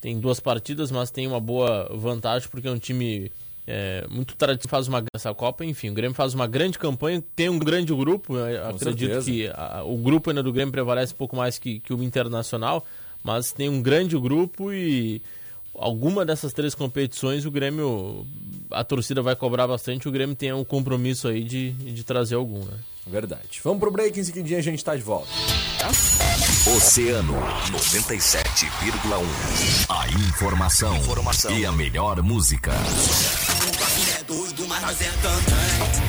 Tem 0.00 0.18
duas 0.18 0.40
partidas, 0.40 0.90
mas 0.90 1.10
tem 1.10 1.26
uma 1.26 1.38
boa 1.38 1.90
vantagem 1.94 2.48
porque 2.48 2.66
é 2.66 2.70
um 2.70 2.78
time 2.78 3.30
é, 3.70 4.06
muito 4.10 4.34
tradicional, 4.36 4.70
faz 4.70 4.88
uma 4.88 5.02
essa 5.14 5.32
Copa. 5.34 5.64
Enfim, 5.64 5.90
o 5.90 5.94
Grêmio 5.94 6.14
faz 6.14 6.34
uma 6.34 6.46
grande 6.46 6.78
campanha, 6.78 7.22
tem 7.36 7.48
um 7.48 7.58
grande 7.58 7.94
grupo. 7.94 8.36
eu 8.36 8.68
acredito 8.68 9.22
certeza. 9.22 9.30
que 9.30 9.46
a- 9.48 9.82
o 9.84 9.96
grupo 9.96 10.30
ainda 10.30 10.42
do 10.42 10.52
Grêmio 10.52 10.72
prevalece 10.72 11.12
um 11.12 11.16
pouco 11.16 11.36
mais 11.36 11.58
que, 11.58 11.78
que 11.80 11.92
o 11.94 12.02
Internacional, 12.02 12.84
mas 13.22 13.52
tem 13.52 13.68
um 13.68 13.80
grande 13.80 14.18
grupo 14.18 14.72
e 14.72 15.22
alguma 15.74 16.24
dessas 16.24 16.52
três 16.52 16.74
competições 16.74 17.46
o 17.46 17.50
Grêmio, 17.50 18.26
a 18.70 18.82
torcida 18.82 19.22
vai 19.22 19.36
cobrar 19.36 19.66
bastante, 19.68 20.08
o 20.08 20.12
Grêmio 20.12 20.34
tem 20.34 20.52
um 20.52 20.64
compromisso 20.64 21.28
aí 21.28 21.44
de, 21.44 21.70
de 21.70 22.02
trazer 22.04 22.34
algum, 22.34 22.64
né? 22.64 22.74
Verdade. 23.06 23.60
Vamos 23.64 23.80
pro 23.80 23.90
break, 23.90 24.18
em 24.18 24.24
seguidinho 24.24 24.58
a 24.58 24.62
gente 24.62 24.84
tá 24.84 24.94
de 24.94 25.02
volta. 25.02 25.28
Oceano 26.76 27.32
97,1. 27.72 29.86
A 29.88 30.06
informação, 30.08 30.94
e 31.56 31.64
a 31.64 31.72
melhor 31.72 32.22
música. 32.22 32.72
É 34.60 34.66
doido, 34.66 34.66
mas 34.68 34.82
nós 34.82 35.00
é 35.00 35.10
cantante. 35.22 36.00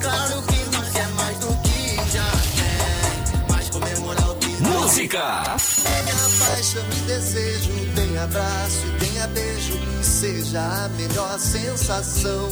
Claro 0.00 0.42
que 0.42 0.76
nós 0.76 0.96
é 0.96 1.06
mais 1.14 1.38
do 1.38 1.46
que 1.62 1.96
já 2.12 2.30
tem. 2.56 3.46
Mas 3.48 3.70
comemorar 3.70 4.30
o 4.30 4.34
que 4.36 4.48
Música! 4.62 5.56
Tenha 5.82 6.46
paixão 6.46 6.84
e 6.84 7.00
desejo, 7.06 7.70
tem 7.94 8.18
abraço 8.18 8.86
e 8.86 8.90
tenha 9.04 9.26
beijo, 9.28 9.78
seja 10.02 10.60
a 10.60 10.88
melhor 10.90 11.38
sensação. 11.38 12.48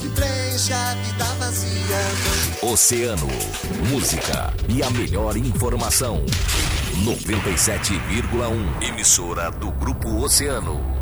Que 0.00 0.08
preencha 0.10 0.74
a 0.74 0.94
vida 0.94 1.24
vazia. 1.38 2.62
Oceano, 2.62 3.28
música 3.88 4.52
e 4.68 4.82
a 4.82 4.90
melhor 4.90 5.36
informação. 5.36 6.24
97,1. 7.04 8.82
Emissora 8.82 9.50
do 9.50 9.70
Grupo 9.72 10.22
Oceano. 10.22 10.99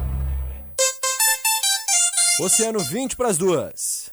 Oceano 2.41 2.79
20 2.79 3.17
para 3.17 3.29
as 3.29 3.37
duas. 3.37 4.13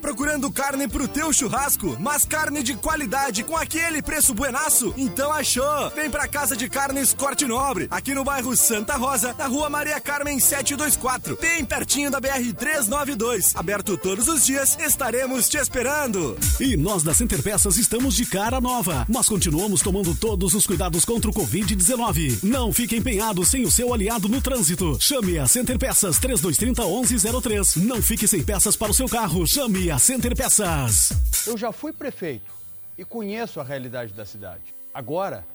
Procurando 0.00 0.50
carne 0.50 0.88
pro 0.88 1.08
teu 1.08 1.32
churrasco, 1.32 1.96
mas 2.00 2.24
carne 2.24 2.62
de 2.62 2.74
qualidade 2.74 3.42
com 3.44 3.56
aquele 3.56 4.00
preço 4.00 4.32
buenaço? 4.32 4.94
Então 4.96 5.32
achou! 5.32 5.90
Vem 5.94 6.10
pra 6.10 6.28
Casa 6.28 6.56
de 6.56 6.68
Carnes 6.68 7.12
Corte 7.12 7.44
Nobre, 7.46 7.88
aqui 7.90 8.14
no 8.14 8.24
bairro 8.24 8.56
Santa 8.56 8.96
Rosa, 8.96 9.34
na 9.38 9.46
rua 9.46 9.68
Maria 9.68 10.00
Carmen 10.00 10.38
724, 10.38 11.36
bem 11.40 11.64
pertinho 11.64 12.10
da 12.10 12.20
BR 12.20 12.52
392. 12.56 13.54
Aberto 13.56 13.96
todos 13.96 14.28
os 14.28 14.46
dias, 14.46 14.76
estaremos 14.80 15.48
te 15.48 15.56
esperando. 15.56 16.36
E 16.60 16.76
nós 16.76 17.02
da 17.02 17.14
Center 17.14 17.42
Peças 17.42 17.76
estamos 17.76 18.14
de 18.14 18.24
cara 18.26 18.60
nova, 18.60 19.04
mas 19.08 19.28
continuamos 19.28 19.82
tomando 19.82 20.14
todos 20.14 20.54
os 20.54 20.66
cuidados 20.66 21.04
contra 21.04 21.30
o 21.30 21.34
Covid-19. 21.34 22.38
Não 22.42 22.72
fique 22.72 22.96
empenhado 22.96 23.44
sem 23.44 23.64
o 23.64 23.70
seu 23.70 23.92
aliado 23.92 24.28
no 24.28 24.40
trânsito. 24.40 24.96
Chame 25.00 25.38
a 25.38 25.46
Center 25.46 25.78
Peças 25.78 26.18
3230 26.18 26.82
1103. 26.84 27.76
Não 27.76 28.02
fique 28.02 28.26
sem 28.26 28.42
peças 28.42 28.76
para 28.76 28.90
o 28.90 28.94
seu 28.94 29.08
carro. 29.08 29.46
Chame 29.46 29.87
a 29.90 29.98
Center 29.98 30.36
Peças. 30.36 31.10
Eu 31.46 31.56
já 31.56 31.72
fui 31.72 31.92
prefeito 31.92 32.52
e 32.96 33.04
conheço 33.04 33.60
a 33.60 33.64
realidade 33.64 34.12
da 34.12 34.26
cidade. 34.26 34.74
Agora, 34.92 35.46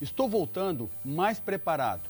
estou 0.00 0.28
voltando 0.28 0.88
mais 1.04 1.40
preparado, 1.40 2.08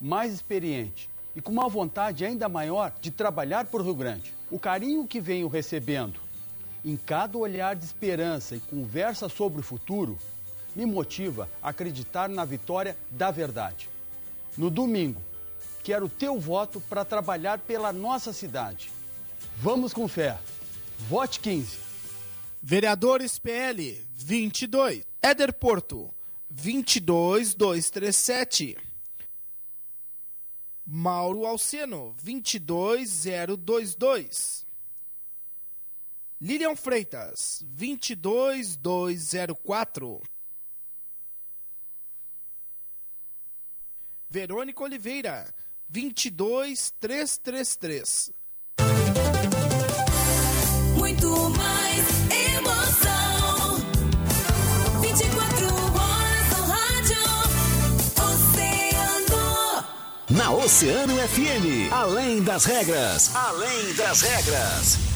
mais 0.00 0.32
experiente 0.32 1.10
e 1.34 1.40
com 1.40 1.52
uma 1.52 1.68
vontade 1.68 2.24
ainda 2.24 2.48
maior 2.48 2.92
de 3.00 3.10
trabalhar 3.10 3.66
por 3.66 3.82
Rio 3.82 3.94
Grande. 3.94 4.32
O 4.50 4.58
carinho 4.58 5.06
que 5.06 5.20
venho 5.20 5.48
recebendo 5.48 6.20
em 6.84 6.96
cada 6.96 7.36
olhar 7.36 7.76
de 7.76 7.84
esperança 7.84 8.56
e 8.56 8.60
conversa 8.60 9.28
sobre 9.28 9.60
o 9.60 9.64
futuro 9.64 10.18
me 10.74 10.86
motiva 10.86 11.48
a 11.62 11.70
acreditar 11.70 12.28
na 12.28 12.44
vitória 12.44 12.96
da 13.10 13.30
verdade. 13.30 13.88
No 14.56 14.70
domingo, 14.70 15.20
quero 15.82 16.08
teu 16.08 16.38
voto 16.38 16.80
para 16.80 17.04
trabalhar 17.04 17.58
pela 17.58 17.92
nossa 17.92 18.32
cidade. 18.32 18.90
Vamos 19.58 19.92
com 19.92 20.08
fé. 20.08 20.38
Vote 21.08 21.40
15. 21.40 21.78
Vereadores 22.62 23.38
PL 23.38 24.06
22. 24.14 25.02
Éder 25.22 25.50
Porto 25.52 26.14
22237. 26.50 28.76
Mauro 30.86 31.46
Alceno 31.46 32.14
22022. 32.22 34.64
Lilian 36.40 36.76
Freitas 36.76 37.64
22204. 37.66 40.22
Verônica 44.28 44.84
Oliveira 44.84 45.52
22333. 45.88 48.32
Muito 51.20 51.50
mais 51.50 52.06
emoção. 52.56 53.76
24 55.02 55.66
horas 55.94 56.48
no 56.56 56.64
rádio. 56.64 57.18
Oceano. 58.24 59.84
Na 60.30 60.50
Oceano 60.50 61.16
FM, 61.28 61.92
além 61.92 62.42
das 62.42 62.64
regras, 62.64 63.36
além 63.36 63.92
das 63.96 64.22
regras. 64.22 65.09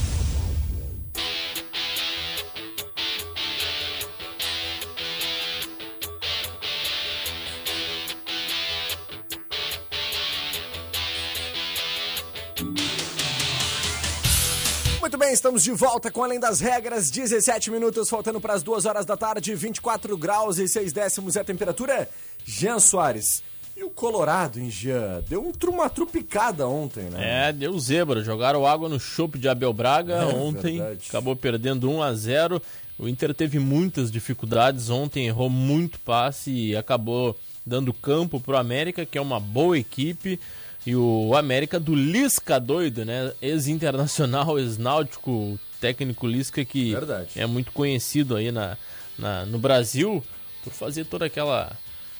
Estamos 15.34 15.64
de 15.64 15.72
volta 15.72 16.12
com 16.12 16.22
Além 16.22 16.38
das 16.38 16.60
Regras, 16.60 17.10
17 17.10 17.68
minutos, 17.70 18.08
faltando 18.08 18.40
para 18.40 18.54
as 18.54 18.62
2 18.62 18.86
horas 18.86 19.04
da 19.04 19.16
tarde, 19.16 19.52
24 19.54 20.16
graus 20.16 20.58
e 20.58 20.68
6 20.68 20.92
décimos 20.92 21.34
é 21.34 21.40
a 21.40 21.44
temperatura. 21.44 22.08
Jean 22.44 22.78
Soares, 22.78 23.42
e 23.76 23.82
o 23.82 23.90
Colorado, 23.90 24.60
hein, 24.60 24.70
Jean? 24.70 25.20
Deu 25.28 25.44
um 25.44 25.52
uma 25.70 25.90
trupicada 25.90 26.68
ontem, 26.68 27.10
né? 27.10 27.48
É, 27.48 27.52
deu 27.52 27.76
zebra. 27.80 28.22
Jogaram 28.22 28.64
água 28.64 28.88
no 28.88 29.00
chope 29.00 29.36
de 29.36 29.48
Abel 29.48 29.72
Braga 29.72 30.14
É, 30.14 30.24
ontem. 30.26 30.78
verdade. 30.78 31.06
Acabou 31.08 31.34
perdendo 31.34 31.90
1 31.90 32.00
a 32.00 32.14
0 32.14 32.62
O 32.96 33.08
Inter 33.08 33.34
teve 33.34 33.58
muitas 33.58 34.12
dificuldades 34.12 34.88
ontem, 34.88 35.26
errou 35.26 35.50
muito 35.50 35.98
passe 35.98 36.52
e 36.52 36.76
acabou 36.76 37.36
dando 37.66 37.92
campo 37.92 38.38
pro 38.38 38.56
América, 38.56 39.04
que 39.04 39.18
é 39.18 39.20
uma 39.20 39.40
boa 39.40 39.76
equipe. 39.76 40.38
E 40.86 40.94
o 40.94 41.34
América 41.34 41.80
do 41.80 41.94
Lisca 41.94 42.60
doido, 42.60 43.04
né? 43.04 43.32
Ex-internacional, 43.40 44.58
ex-náutico, 44.60 45.58
técnico 45.80 46.26
Lisca 46.26 46.64
que 46.64 46.92
Verdade. 46.92 47.28
é 47.36 47.46
muito 47.46 47.72
conhecido 47.72 48.36
aí 48.36 48.50
na, 48.52 48.76
na- 49.18 49.46
no 49.46 49.58
Brasil 49.58 50.22
por 50.62 50.72
fazer 50.72 51.04
toda 51.06 51.26
aquela 51.26 51.76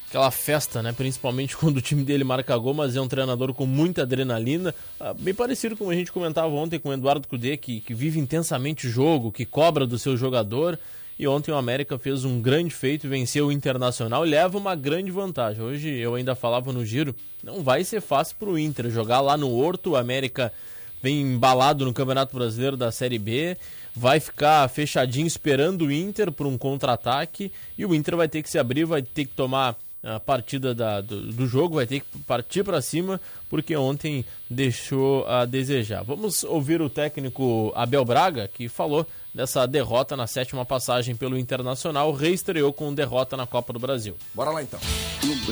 aquela 0.08 0.30
festa, 0.30 0.80
né? 0.82 0.92
Principalmente 0.92 1.56
quando 1.58 1.78
o 1.78 1.82
time 1.82 2.04
dele 2.04 2.24
marca 2.24 2.56
gol, 2.56 2.72
mas 2.72 2.94
é 2.96 3.00
um 3.00 3.08
treinador 3.08 3.52
com 3.52 3.66
muita 3.66 4.02
adrenalina. 4.02 4.74
Ah, 4.98 5.12
bem 5.12 5.34
parecido 5.34 5.76
com 5.76 5.90
a 5.90 5.94
gente 5.94 6.12
comentava 6.12 6.48
ontem 6.54 6.78
com 6.78 6.88
o 6.88 6.92
Eduardo 6.92 7.26
Cudê, 7.28 7.56
que, 7.56 7.80
que 7.80 7.92
vive 7.94 8.18
intensamente 8.20 8.86
o 8.86 8.90
jogo, 8.90 9.32
que 9.32 9.44
cobra 9.44 9.86
do 9.86 9.98
seu 9.98 10.16
jogador. 10.16 10.78
E 11.18 11.28
ontem 11.28 11.52
o 11.52 11.56
América 11.56 11.98
fez 11.98 12.24
um 12.24 12.40
grande 12.40 12.74
feito, 12.74 13.08
venceu 13.08 13.46
o 13.46 13.52
Internacional 13.52 14.26
e 14.26 14.30
leva 14.30 14.58
uma 14.58 14.74
grande 14.74 15.10
vantagem. 15.10 15.62
Hoje 15.62 15.88
eu 15.88 16.14
ainda 16.14 16.34
falava 16.34 16.72
no 16.72 16.84
giro, 16.84 17.14
não 17.42 17.62
vai 17.62 17.84
ser 17.84 18.00
fácil 18.00 18.36
pro 18.38 18.58
Inter 18.58 18.90
jogar 18.90 19.20
lá 19.20 19.36
no 19.36 19.52
Horto, 19.52 19.90
o 19.90 19.96
América 19.96 20.52
vem 21.00 21.20
embalado 21.20 21.84
no 21.84 21.92
Campeonato 21.92 22.34
Brasileiro 22.34 22.76
da 22.76 22.90
Série 22.90 23.18
B, 23.18 23.56
vai 23.94 24.18
ficar 24.18 24.66
fechadinho 24.68 25.26
esperando 25.26 25.82
o 25.82 25.92
Inter 25.92 26.32
por 26.32 26.46
um 26.46 26.58
contra-ataque 26.58 27.52
e 27.78 27.84
o 27.84 27.94
Inter 27.94 28.16
vai 28.16 28.28
ter 28.28 28.42
que 28.42 28.50
se 28.50 28.58
abrir, 28.58 28.84
vai 28.84 29.02
ter 29.02 29.26
que 29.26 29.34
tomar 29.34 29.76
a 30.04 30.20
partida 30.20 30.74
da- 30.74 31.00
do, 31.00 31.32
do 31.32 31.46
jogo, 31.46 31.76
vai 31.76 31.86
ter 31.86 32.00
que 32.00 32.18
partir 32.20 32.62
para 32.62 32.82
cima, 32.82 33.20
porque 33.48 33.74
ontem 33.76 34.24
deixou 34.50 35.26
a 35.26 35.44
desejar. 35.46 36.02
Vamos 36.02 36.44
ouvir 36.44 36.82
o 36.82 36.90
técnico 36.90 37.72
Abel 37.74 38.04
Braga, 38.04 38.46
que 38.46 38.68
falou 38.68 39.06
dessa 39.34 39.66
derrota 39.66 40.16
na 40.16 40.26
sétima 40.26 40.64
passagem 40.64 41.16
pelo 41.16 41.38
Internacional, 41.38 42.12
reestreou 42.12 42.72
com 42.72 42.94
derrota 42.94 43.36
na 43.36 43.46
Copa 43.46 43.72
do 43.72 43.78
Brasil. 43.78 44.14
Bora 44.34 44.50
lá 44.50 44.62
então. 44.62 44.78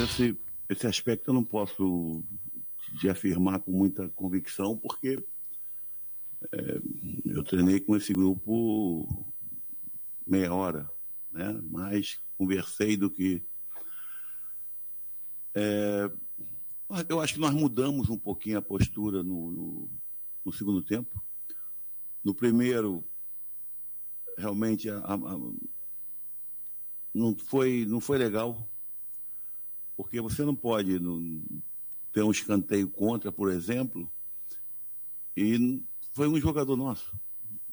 Esse, 0.05 0.37
esse 0.69 0.87
aspecto 0.87 1.31
eu 1.31 1.35
não 1.35 1.43
posso 1.45 2.23
te 3.01 3.09
afirmar 3.09 3.59
com 3.61 3.73
muita 3.73 4.09
convicção, 4.11 4.77
porque 4.77 5.19
é, 6.53 6.79
eu 7.25 7.43
treinei 7.43 7.81
com 7.81 7.97
esse 7.97 8.13
grupo 8.13 9.27
meia 10.27 10.53
hora, 10.53 10.89
né? 11.33 11.59
mais 11.71 12.19
conversei 12.37 12.97
do 12.97 13.09
que. 13.09 13.43
É, 15.55 16.11
eu 17.09 17.21
acho 17.21 17.35
que 17.35 17.41
nós 17.41 17.55
mudamos 17.55 18.09
um 18.11 18.19
pouquinho 18.19 18.59
a 18.59 18.63
postura 18.63 19.23
no, 19.23 19.51
no, 19.51 19.91
no 20.45 20.53
segundo 20.53 20.83
tempo. 20.83 21.23
No 22.25 22.35
primeiro, 22.35 23.05
realmente 24.37 24.89
a- 24.89 24.99
a- 24.99 25.41
não, 27.15 27.37
foi, 27.37 27.85
não 27.87 28.01
foi 28.01 28.19
legal 28.19 28.69
porque 29.97 30.21
você 30.21 30.45
não 30.45 30.55
pode 30.55 30.99
ter 32.13 32.23
um 32.23 32.31
escanteio 32.31 32.89
contra, 32.89 33.31
por 33.31 33.51
exemplo, 33.51 34.11
e 35.37 35.81
foi 36.13 36.29
um 36.29 36.41
jogador 36.41 36.77
nosso. 36.77 37.15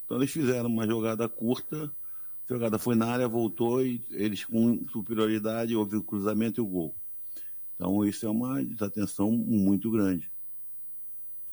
Então 0.06 0.18
eles 0.18 0.32
fizeram 0.32 0.70
uma 0.70 0.86
jogada 0.86 1.28
curta, 1.30 1.86
a 1.86 2.54
jogada 2.54 2.78
foi 2.78 2.96
na 2.96 3.08
área, 3.08 3.28
voltou 3.28 3.84
e 3.86 4.02
eles 4.12 4.44
com 4.46 4.86
superioridade, 4.90 5.76
houve 5.76 5.96
o 5.98 6.04
cruzamento 6.04 6.60
e 6.60 6.64
o 6.64 6.68
gol. 6.68 6.96
Então 7.80 8.04
isso 8.06 8.26
é 8.26 8.30
uma 8.30 8.62
desatenção 8.62 9.32
muito 9.32 9.90
grande. 9.90 10.30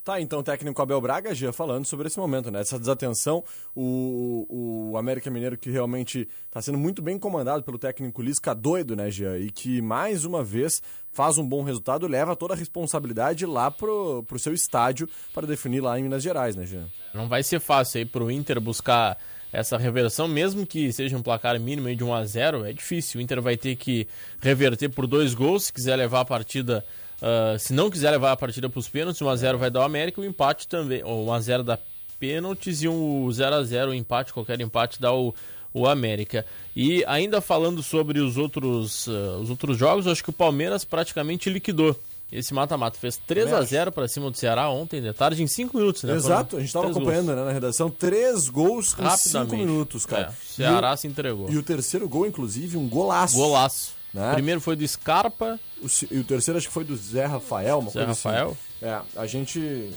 Tá, 0.02 0.20
então 0.20 0.38
o 0.38 0.42
técnico 0.42 0.80
Abel 0.80 1.00
Braga 1.00 1.34
já 1.34 1.52
falando 1.52 1.84
sobre 1.84 2.06
esse 2.06 2.16
momento, 2.16 2.48
né? 2.48 2.60
Essa 2.60 2.78
desatenção, 2.78 3.42
o, 3.74 4.90
o 4.92 4.96
América 4.96 5.28
Mineiro 5.30 5.58
que 5.58 5.68
realmente 5.68 6.28
está 6.46 6.62
sendo 6.62 6.78
muito 6.78 7.02
bem 7.02 7.18
comandado 7.18 7.64
pelo 7.64 7.76
técnico 7.76 8.22
Lisca 8.22 8.54
doido, 8.54 8.94
né, 8.94 9.10
Jean? 9.10 9.36
E 9.36 9.50
que 9.50 9.82
mais 9.82 10.24
uma 10.24 10.44
vez 10.44 10.80
faz 11.10 11.38
um 11.38 11.48
bom 11.48 11.64
resultado, 11.64 12.06
leva 12.06 12.36
toda 12.36 12.54
a 12.54 12.56
responsabilidade 12.56 13.44
lá 13.46 13.68
pro, 13.68 14.22
pro 14.24 14.38
seu 14.38 14.52
estádio 14.52 15.08
para 15.34 15.44
definir 15.44 15.80
lá 15.80 15.98
em 15.98 16.04
Minas 16.04 16.22
Gerais, 16.22 16.54
né, 16.54 16.66
Jean? 16.66 16.86
Não 17.12 17.28
vai 17.28 17.42
ser 17.42 17.58
fácil 17.58 17.98
aí 17.98 18.04
pro 18.04 18.30
Inter 18.30 18.60
buscar 18.60 19.18
essa 19.56 19.78
reversão, 19.78 20.28
mesmo 20.28 20.66
que 20.66 20.92
seja 20.92 21.16
um 21.16 21.22
placar 21.22 21.58
mínimo 21.58 21.94
de 21.94 22.04
1 22.04 22.12
a 22.12 22.26
0 22.26 22.66
é 22.66 22.72
difícil. 22.74 23.18
O 23.18 23.22
Inter 23.22 23.40
vai 23.40 23.56
ter 23.56 23.74
que 23.74 24.06
reverter 24.38 24.90
por 24.90 25.06
dois 25.06 25.32
gols 25.32 25.64
se 25.64 25.72
quiser 25.72 25.96
levar 25.96 26.20
a 26.20 26.24
partida. 26.26 26.84
ah, 27.22 27.56
se 27.58 27.72
não 27.72 27.88
quiser 27.88 28.10
levar 28.10 28.32
a 28.32 28.36
partida 28.36 28.68
para 28.68 28.78
os 28.78 28.88
pênaltis, 28.88 29.22
1 29.22 29.28
a 29.28 29.36
0 29.36 29.58
vai 29.58 29.70
dar 29.70 29.80
o 29.80 29.82
América, 29.84 30.20
o 30.20 30.24
empate 30.24 30.68
também, 30.68 31.02
ou 31.02 31.26
1 31.28 31.32
a 31.32 31.40
0 31.40 31.62
dá 31.64 31.78
pênaltis 32.20 32.82
e 32.82 32.88
um 32.88 33.30
0 33.32 33.54
a 33.54 33.62
0 33.62 33.90
o 33.92 33.94
empate, 33.94 34.32
qualquer 34.32 34.60
empate 34.60 35.00
dá 35.00 35.14
o, 35.14 35.34
o 35.72 35.86
América. 35.86 36.44
E 36.74 37.02
ainda 37.06 37.40
falando 37.40 37.82
sobre 37.82 38.20
os 38.20 38.36
outros, 38.36 39.08
ah, 39.08 39.38
os 39.38 39.48
outros 39.48 39.78
jogos, 39.78 40.06
acho 40.06 40.22
que 40.22 40.30
o 40.30 40.34
Palmeiras 40.34 40.84
praticamente 40.84 41.48
liquidou 41.48 41.98
esse 42.30 42.52
mata-mata. 42.52 42.98
Fez 42.98 43.16
3 43.26 43.52
a 43.52 43.62
0 43.62 43.92
para 43.92 44.08
cima 44.08 44.30
do 44.30 44.36
Ceará 44.36 44.68
ontem 44.68 45.00
de 45.00 45.12
tarde 45.12 45.42
em 45.42 45.46
5 45.46 45.76
minutos, 45.76 46.02
né? 46.02 46.14
Exato, 46.14 46.50
Foram 46.50 46.58
a 46.58 46.60
gente 46.60 46.68
estava 46.68 46.90
acompanhando 46.90 47.34
né, 47.34 47.44
na 47.44 47.52
redação, 47.52 47.88
três 47.90 48.48
gols 48.48 48.86
em 48.86 48.90
cinco 48.90 49.02
Rapidamente. 49.02 49.56
minutos, 49.56 50.04
cara. 50.06 50.28
É, 50.28 50.32
Ceará 50.54 50.92
o- 50.92 50.96
se 50.96 51.06
entregou. 51.06 51.50
E 51.50 51.56
o 51.56 51.62
terceiro 51.62 52.08
gol, 52.08 52.26
inclusive, 52.26 52.76
um 52.76 52.88
golaço. 52.88 53.36
Golaço. 53.36 53.94
Né? 54.14 54.30
O 54.30 54.34
primeiro 54.34 54.60
foi 54.60 54.74
do 54.76 54.86
Scarpa. 54.86 55.60
O, 55.82 55.86
e 56.10 56.18
o 56.18 56.24
terceiro 56.24 56.56
acho 56.56 56.68
que 56.68 56.72
foi 56.72 56.84
do 56.84 56.96
Zé 56.96 57.26
Rafael, 57.26 57.78
uma 57.80 57.90
Zé 57.90 57.98
coisa 58.04 58.12
assim. 58.12 58.28
Rafael? 58.28 58.56
É, 58.80 59.00
a 59.16 59.26
gente 59.26 59.58
eh, 59.60 59.90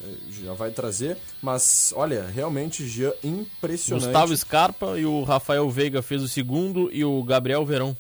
já 0.44 0.54
vai 0.54 0.72
trazer, 0.72 1.18
mas 1.42 1.94
olha, 1.96 2.26
realmente 2.28 2.86
Jean 2.88 3.12
impressionante. 3.24 4.06
Gustavo 4.06 4.36
Scarpa 4.38 4.98
e 5.00 5.06
o 5.06 5.24
Rafael 5.24 5.70
Veiga 5.70 6.02
fez 6.02 6.22
o 6.22 6.28
segundo 6.30 6.90
e 6.94 7.04
o 7.04 7.22
Gabriel 7.24 7.66
Verão 7.66 7.96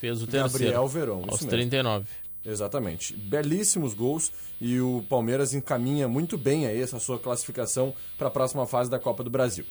fez 0.00 0.22
o 0.22 0.26
terceiro. 0.26 0.52
Gabriel 0.52 0.88
Verão, 0.88 1.16
Aos 1.28 1.34
isso 1.36 1.44
mesmo. 1.44 1.50
39. 1.50 2.06
Exatamente. 2.44 3.14
Belíssimos 3.14 3.92
gols 3.94 4.32
e 4.60 4.80
o 4.80 5.04
Palmeiras 5.08 5.52
encaminha 5.54 6.08
muito 6.08 6.38
bem 6.38 6.66
aí 6.66 6.80
essa 6.80 6.98
sua 6.98 7.18
classificação 7.18 7.92
para 8.18 8.28
a 8.28 8.30
próxima 8.30 8.66
fase 8.66 8.88
da 8.90 8.98
Copa 8.98 9.22
do 9.22 9.30
Brasil. 9.30 9.64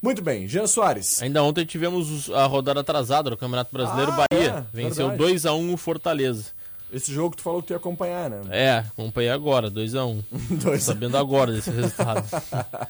Muito 0.00 0.20
bem, 0.22 0.48
Jean 0.48 0.66
Soares. 0.66 1.22
Ainda 1.22 1.42
ontem 1.42 1.64
tivemos 1.64 2.10
os- 2.10 2.30
a 2.30 2.44
rodada 2.46 2.80
atrasada 2.80 3.30
do 3.30 3.36
Campeonato 3.36 3.72
Brasileiro. 3.72 4.12
Ah, 4.12 4.24
Bahia 4.30 4.50
é, 4.50 4.64
venceu 4.76 5.08
verdade. 5.10 5.32
2x1 5.32 5.72
o 5.72 5.76
Fortaleza. 5.76 6.46
Esse 6.92 7.10
jogo 7.12 7.34
tu 7.34 7.42
falou 7.42 7.62
que 7.62 7.68
tu 7.68 7.70
ia 7.72 7.76
acompanhar, 7.78 8.28
né? 8.28 8.40
É, 8.50 8.78
acompanhei 8.78 9.30
agora, 9.30 9.70
2x1. 9.70 10.22
Dois 10.62 10.82
a- 10.88 10.92
Sabendo 10.92 11.16
agora 11.16 11.52
desse 11.52 11.70
resultado. 11.70 12.24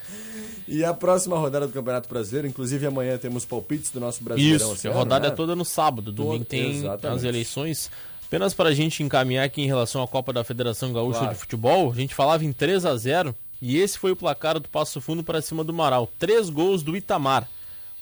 E 0.68 0.84
a 0.84 0.94
próxima 0.94 1.36
rodada 1.36 1.66
do 1.66 1.72
Campeonato 1.72 2.08
Brasileiro, 2.08 2.46
inclusive 2.46 2.86
amanhã 2.86 3.18
temos 3.18 3.44
palpites 3.44 3.90
do 3.90 3.98
nosso 4.00 4.22
Brasileirão. 4.22 4.72
Isso, 4.72 4.88
a 4.88 4.92
rodada 4.92 5.26
né? 5.26 5.32
é 5.32 5.36
toda 5.36 5.54
no 5.56 5.64
sábado. 5.64 6.12
Domingo 6.12 6.44
tem 6.44 6.76
exatamente. 6.78 7.18
as 7.18 7.24
eleições. 7.24 7.90
Apenas 8.32 8.54
para 8.54 8.70
a 8.70 8.74
gente 8.74 9.02
encaminhar 9.02 9.44
aqui 9.44 9.60
em 9.60 9.66
relação 9.66 10.02
à 10.02 10.08
Copa 10.08 10.32
da 10.32 10.42
Federação 10.42 10.90
Gaúcha 10.90 11.18
Claro. 11.18 11.34
de 11.34 11.38
Futebol, 11.40 11.92
a 11.92 11.94
gente 11.94 12.14
falava 12.14 12.42
em 12.42 12.50
3 12.50 12.86
a 12.86 12.96
0 12.96 13.36
e 13.60 13.76
esse 13.76 13.98
foi 13.98 14.10
o 14.12 14.16
placar 14.16 14.58
do 14.58 14.66
Passo 14.70 15.02
Fundo 15.02 15.22
para 15.22 15.42
cima 15.42 15.62
do 15.62 15.70
Marau. 15.70 16.10
Três 16.18 16.48
gols 16.48 16.82
do 16.82 16.96
Itamar. 16.96 17.46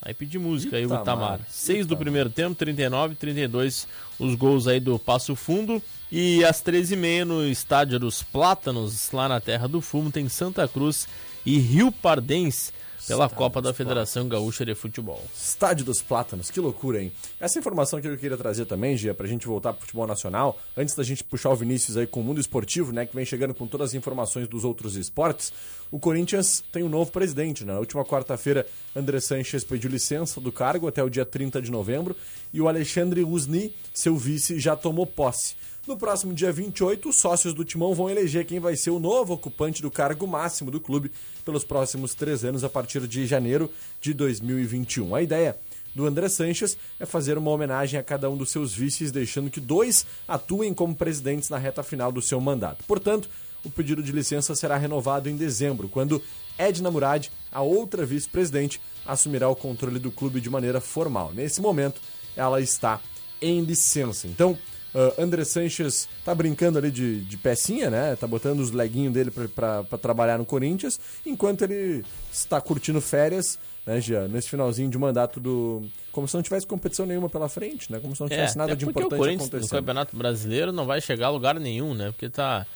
Aí 0.01 0.15
pedi 0.15 0.39
música 0.39 0.77
aí 0.77 0.85
o 0.85 0.87
Itamar, 0.87 1.03
Itamar. 1.03 1.41
Seis 1.49 1.79
do 1.85 1.95
Itamar. 1.95 1.99
primeiro 2.05 2.31
tempo, 2.31 2.55
39, 2.55 3.17
32 3.17 3.89
os 4.21 4.37
gols 4.37 4.69
aí 4.69 4.79
do 4.79 5.01
Passo 5.01 5.35
Fundo. 5.35 5.83
E 6.13 6.45
às 6.45 6.63
13h30 6.63 7.25
no 7.25 7.45
Estádio 7.49 7.99
dos 7.99 8.23
Plátanos, 8.23 9.11
lá 9.11 9.29
na 9.29 9.41
Terra 9.41 9.67
do 9.67 9.81
Fumo, 9.81 10.13
tem 10.13 10.29
Santa 10.29 10.69
Cruz 10.69 11.09
e 11.45 11.59
Rio 11.59 11.91
Pardense 11.91 12.71
pela 13.07 13.25
Estádio 13.25 13.37
Copa 13.37 13.63
da 13.63 13.73
Federação 13.73 14.29
Gaúcha 14.29 14.65
de 14.65 14.75
Futebol. 14.75 15.23
Estádio 15.35 15.85
dos 15.85 16.03
Plátanos, 16.03 16.51
que 16.51 16.61
loucura, 16.61 17.03
hein? 17.03 17.13
Essa 17.39 17.59
informação 17.59 18.01
que 18.01 18.09
eu 18.09 18.17
queria 18.17 18.37
trazer 18.37 18.67
também, 18.67 18.97
Gia, 18.97 19.15
pra 19.15 19.27
gente 19.27 19.47
voltar 19.47 19.73
pro 19.73 19.83
futebol 19.83 20.07
nacional, 20.07 20.59
antes 20.77 20.95
da 20.95 21.03
gente 21.03 21.25
puxar 21.25 21.51
o 21.51 21.57
Vinícius 21.57 21.97
aí 21.97 22.07
com 22.07 22.21
o 22.21 22.25
mundo 22.25 22.41
esportivo, 22.41 22.93
né, 22.93 23.07
que 23.07 23.15
vem 23.15 23.25
chegando 23.25 23.55
com 23.55 23.67
todas 23.67 23.91
as 23.91 23.95
informações 23.95 24.49
dos 24.49 24.65
outros 24.65 24.97
esportes, 24.97 25.53
o 25.91 25.99
Corinthians 25.99 26.63
tem 26.73 26.83
um 26.83 26.89
novo 26.89 27.11
presidente, 27.11 27.65
né? 27.65 27.73
Na 27.73 27.79
última 27.81 28.05
quarta-feira, 28.05 28.67
André 28.95 29.19
Sanches 29.21 29.65
pediu 29.65 29.91
licença 29.91 30.41
do 30.41 30.53
cargo 30.53 30.87
até 30.87 31.03
o 31.03 31.11
dia 31.11 31.25
30 31.25 31.61
de 31.61 31.71
novembro 31.71 32.15
e 32.53 32.61
o 32.61 32.69
Alexandre 32.69 33.25
Usni, 33.25 33.75
seu 33.93 34.17
vice, 34.17 34.59
já 34.59 34.77
tomou 34.77 35.07
posse. 35.07 35.57
No 35.87 35.97
próximo 35.97 36.35
dia 36.35 36.53
28, 36.53 37.09
os 37.09 37.17
sócios 37.17 37.55
do 37.55 37.65
Timão 37.65 37.95
vão 37.95 38.11
eleger 38.11 38.45
quem 38.45 38.61
vai 38.61 38.77
ser 38.77 38.91
o 38.91 39.01
novo 39.01 39.33
ocupante 39.33 39.81
do 39.81 39.91
cargo 39.91 40.27
máximo 40.27 40.71
do 40.71 40.79
clube 40.79 41.11
pelos 41.43 41.65
próximos 41.65 42.15
três 42.15 42.45
anos 42.45 42.63
a 42.63 42.69
partir 42.69 43.07
de 43.09 43.27
janeiro 43.27 43.71
de 43.99 44.13
2021. 44.13 45.15
A 45.15 45.23
ideia 45.23 45.57
do 45.95 46.07
André 46.07 46.29
Sanches 46.29 46.77
é 46.99 47.07
fazer 47.07 47.39
uma 47.39 47.51
homenagem 47.51 47.99
a 47.99 48.03
cada 48.03 48.29
um 48.29 48.37
dos 48.37 48.51
seus 48.51 48.75
vices, 48.75 49.11
deixando 49.11 49.51
que 49.51 49.59
dois 49.59 50.07
atuem 50.29 50.75
como 50.75 50.95
presidentes 50.95 51.49
na 51.49 51.57
reta 51.57 51.83
final 51.83 52.13
do 52.13 52.21
seu 52.21 52.39
mandato. 52.43 52.85
Portanto, 52.85 53.31
o 53.65 53.71
pedido 53.71 54.03
de 54.03 54.13
licença 54.13 54.55
será 54.55 54.77
renovado 54.77 55.31
em 55.31 55.37
dezembro, 55.37 55.89
quando 55.89 56.23
Edna 56.59 56.91
Murad, 56.91 57.29
a 57.51 57.63
outra 57.63 58.05
vice-presidente, 58.05 58.81
assumirá 59.05 59.49
o 59.49 59.57
controle 59.57 59.99
do 59.99 60.13
clube 60.13 60.43
de 60.43 60.51
maneira 60.51 60.81
formal. 60.81 61.33
Nesse 61.33 61.61
momento, 61.61 62.03
ela 62.37 62.61
está 62.61 63.01
em 63.41 63.63
licença. 63.63 64.29
Então, 64.29 64.59
Uh, 64.95 65.23
André 65.23 65.45
Sanches 65.45 66.09
tá 66.25 66.35
brincando 66.35 66.79
ali 66.79 66.91
de, 66.91 67.21
de 67.21 67.37
pecinha, 67.37 67.89
né? 67.91 68.17
Tá 68.17 68.27
botando 68.27 68.61
os 68.61 68.73
leguinhos 68.73 69.13
dele 69.13 69.31
para 69.31 69.85
trabalhar 70.01 70.39
no 70.39 70.45
Corinthians, 70.45 70.99
enquanto 71.25 71.63
ele 71.63 72.05
está 72.33 72.61
curtindo 72.61 73.01
férias, 73.01 73.59
né, 73.87 74.01
Gia? 74.01 74.27
Nesse 74.27 74.49
finalzinho 74.49 74.91
de 74.91 74.99
mandato 74.99 75.39
do. 75.39 75.83
Como 76.11 76.27
se 76.27 76.35
não 76.35 76.43
tivesse 76.43 76.67
competição 76.67 77.07
nenhuma 77.07 77.29
pela 77.29 77.49
frente, 77.49 77.91
né? 77.91 78.01
Como 78.01 78.15
se 78.17 78.21
não 78.21 78.29
tivesse 78.29 78.59
nada 78.59 78.75
de 78.75 78.85
É, 78.85 78.89
até 78.89 78.93
porque 78.93 79.01
importante 79.01 79.15
o 79.15 79.23
Corinthians 79.23 79.49
acontecendo. 79.49 79.73
no 79.73 79.79
Campeonato 79.79 80.17
Brasileiro 80.17 80.73
não 80.73 80.87
vai 80.87 81.01
chegar 81.01 81.29
a 81.29 81.31
lugar 81.31 81.59
nenhum, 81.61 81.95
né? 81.95 82.11
Porque 82.11 82.29
tá 82.29 82.67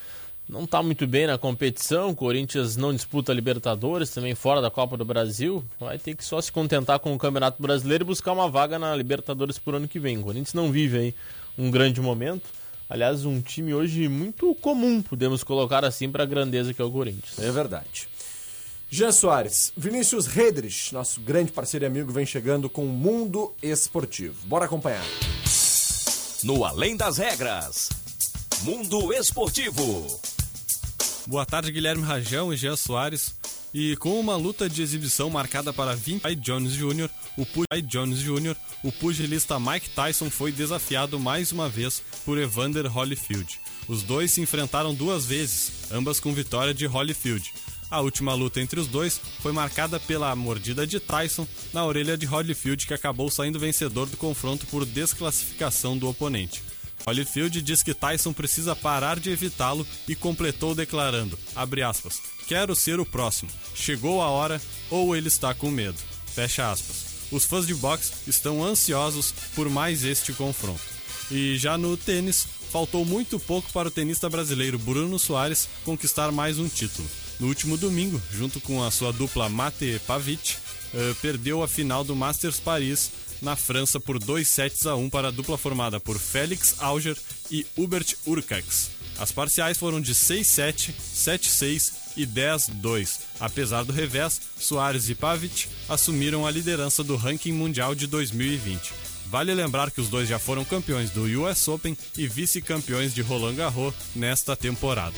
não 0.48 0.66
tá 0.66 0.82
muito 0.82 1.06
bem 1.06 1.26
na 1.26 1.38
competição, 1.38 2.10
o 2.10 2.14
Corinthians 2.14 2.76
não 2.76 2.92
disputa 2.92 3.32
Libertadores, 3.32 4.10
também 4.10 4.34
fora 4.34 4.60
da 4.60 4.70
Copa 4.70 4.96
do 4.96 5.04
Brasil, 5.04 5.64
vai 5.80 5.98
ter 5.98 6.14
que 6.14 6.22
só 6.24 6.40
se 6.40 6.52
contentar 6.52 6.98
com 6.98 7.14
o 7.14 7.18
Campeonato 7.18 7.62
Brasileiro 7.62 8.04
e 8.04 8.06
buscar 8.06 8.32
uma 8.32 8.48
vaga 8.48 8.78
na 8.78 8.94
Libertadores 8.94 9.58
por 9.58 9.74
ano 9.74 9.88
que 9.88 9.98
vem. 9.98 10.18
O 10.18 10.22
Corinthians 10.22 10.52
não 10.52 10.70
vive 10.70 10.98
aí 10.98 11.14
um 11.56 11.70
grande 11.70 12.00
momento. 12.00 12.48
Aliás, 12.88 13.24
um 13.24 13.40
time 13.40 13.72
hoje 13.74 14.08
muito 14.08 14.54
comum, 14.56 15.00
podemos 15.00 15.42
colocar 15.42 15.84
assim, 15.84 16.10
para 16.10 16.22
a 16.22 16.26
grandeza 16.26 16.74
que 16.74 16.80
é 16.80 16.84
o 16.84 16.90
Corinthians. 16.90 17.38
É 17.38 17.50
verdade. 17.50 18.08
Jean 18.90 19.10
Soares, 19.10 19.72
Vinícius 19.76 20.26
Redrich, 20.26 20.92
nosso 20.92 21.20
grande 21.20 21.50
parceiro 21.50 21.84
e 21.84 21.88
amigo, 21.88 22.12
vem 22.12 22.24
chegando 22.24 22.68
com 22.68 22.84
o 22.84 22.88
Mundo 22.88 23.52
Esportivo. 23.62 24.46
Bora 24.46 24.66
acompanhar. 24.66 25.04
No 26.44 26.64
Além 26.64 26.96
das 26.96 27.18
Regras. 27.18 27.88
Mundo 28.62 29.12
Esportivo. 29.12 30.20
Boa 31.26 31.46
tarde, 31.46 31.72
Guilherme 31.72 32.02
Rajão 32.02 32.52
e 32.52 32.56
Jean 32.56 32.76
Soares. 32.76 33.34
E 33.72 33.96
com 33.96 34.20
uma 34.20 34.36
luta 34.36 34.68
de 34.68 34.82
exibição 34.82 35.30
marcada 35.30 35.72
para 35.72 35.96
20 35.96 36.20
Pai 36.20 36.36
Jones 36.36 36.74
Jr., 36.74 37.08
o 37.38 37.46
Jones 37.82 38.18
Jr., 38.20 38.54
o 38.84 38.92
pugilista 38.92 39.58
Mike 39.58 39.88
Tyson 39.90 40.28
foi 40.28 40.52
desafiado 40.52 41.18
mais 41.18 41.50
uma 41.50 41.66
vez 41.66 42.02
por 42.26 42.36
Evander 42.36 42.86
Holyfield. 42.94 43.58
Os 43.88 44.02
dois 44.02 44.32
se 44.32 44.42
enfrentaram 44.42 44.94
duas 44.94 45.24
vezes, 45.24 45.90
ambas 45.90 46.20
com 46.20 46.32
vitória 46.32 46.74
de 46.74 46.86
Holyfield. 46.86 47.52
A 47.90 48.00
última 48.00 48.34
luta 48.34 48.60
entre 48.60 48.78
os 48.78 48.86
dois 48.86 49.18
foi 49.40 49.52
marcada 49.52 49.98
pela 49.98 50.34
mordida 50.36 50.86
de 50.86 51.00
Tyson 51.00 51.46
na 51.72 51.84
orelha 51.86 52.18
de 52.18 52.26
Holyfield, 52.26 52.86
que 52.86 52.94
acabou 52.94 53.30
saindo 53.30 53.58
vencedor 53.58 54.06
do 54.08 54.16
confronto 54.18 54.66
por 54.66 54.84
desclassificação 54.84 55.96
do 55.96 56.06
oponente. 56.08 56.62
Holyfield 57.06 57.60
diz 57.60 57.82
que 57.82 57.94
Tyson 57.94 58.32
precisa 58.32 58.74
parar 58.74 59.20
de 59.20 59.30
evitá-lo 59.30 59.86
e 60.08 60.14
completou 60.14 60.74
declarando, 60.74 61.38
aspas, 61.54 62.20
quero 62.46 62.74
ser 62.74 62.98
o 62.98 63.06
próximo, 63.06 63.50
chegou 63.74 64.22
a 64.22 64.28
hora 64.28 64.60
ou 64.90 65.14
ele 65.14 65.28
está 65.28 65.54
com 65.54 65.70
medo, 65.70 65.98
fecha 66.26 66.70
aspas. 66.70 67.04
Os 67.30 67.44
fãs 67.44 67.66
de 67.66 67.74
boxe 67.74 68.12
estão 68.26 68.64
ansiosos 68.64 69.34
por 69.54 69.68
mais 69.68 70.04
este 70.04 70.32
confronto. 70.32 70.82
E 71.30 71.56
já 71.56 71.76
no 71.76 71.96
tênis, 71.96 72.46
faltou 72.70 73.04
muito 73.04 73.40
pouco 73.40 73.72
para 73.72 73.88
o 73.88 73.90
tenista 73.90 74.28
brasileiro 74.28 74.78
Bruno 74.78 75.18
Soares 75.18 75.68
conquistar 75.84 76.30
mais 76.30 76.58
um 76.58 76.68
título. 76.68 77.08
No 77.40 77.48
último 77.48 77.76
domingo, 77.76 78.20
junto 78.32 78.60
com 78.60 78.82
a 78.82 78.90
sua 78.90 79.12
dupla 79.12 79.48
Mate 79.48 80.00
Pavic, 80.06 80.56
eh, 80.94 81.14
perdeu 81.20 81.62
a 81.62 81.68
final 81.68 82.04
do 82.04 82.14
Masters 82.14 82.60
Paris 82.60 83.10
na 83.44 83.54
França 83.54 84.00
por 84.00 84.18
2 84.18 84.48
sets 84.48 84.86
a 84.86 84.96
1 84.96 85.10
para 85.10 85.28
a 85.28 85.30
dupla 85.30 85.56
formada 85.56 86.00
por 86.00 86.18
Félix 86.18 86.76
Auger 86.80 87.16
e 87.50 87.66
Hubert 87.76 88.16
Urcax. 88.26 88.90
As 89.18 89.30
parciais 89.30 89.78
foram 89.78 90.00
de 90.00 90.14
6-7, 90.14 90.92
7-6 91.14 91.92
e 92.16 92.26
10-2. 92.26 93.20
Apesar 93.38 93.84
do 93.84 93.92
revés, 93.92 94.40
Soares 94.58 95.08
e 95.08 95.14
Pavic 95.14 95.68
assumiram 95.88 96.46
a 96.46 96.50
liderança 96.50 97.04
do 97.04 97.14
ranking 97.14 97.52
mundial 97.52 97.94
de 97.94 98.06
2020. 98.06 98.92
Vale 99.26 99.54
lembrar 99.54 99.90
que 99.90 100.00
os 100.00 100.08
dois 100.08 100.28
já 100.28 100.38
foram 100.38 100.64
campeões 100.64 101.10
do 101.10 101.24
US 101.42 101.68
Open 101.68 101.96
e 102.16 102.26
vice-campeões 102.26 103.14
de 103.14 103.22
Roland 103.22 103.54
Garros 103.54 103.94
nesta 104.14 104.56
temporada. 104.56 105.14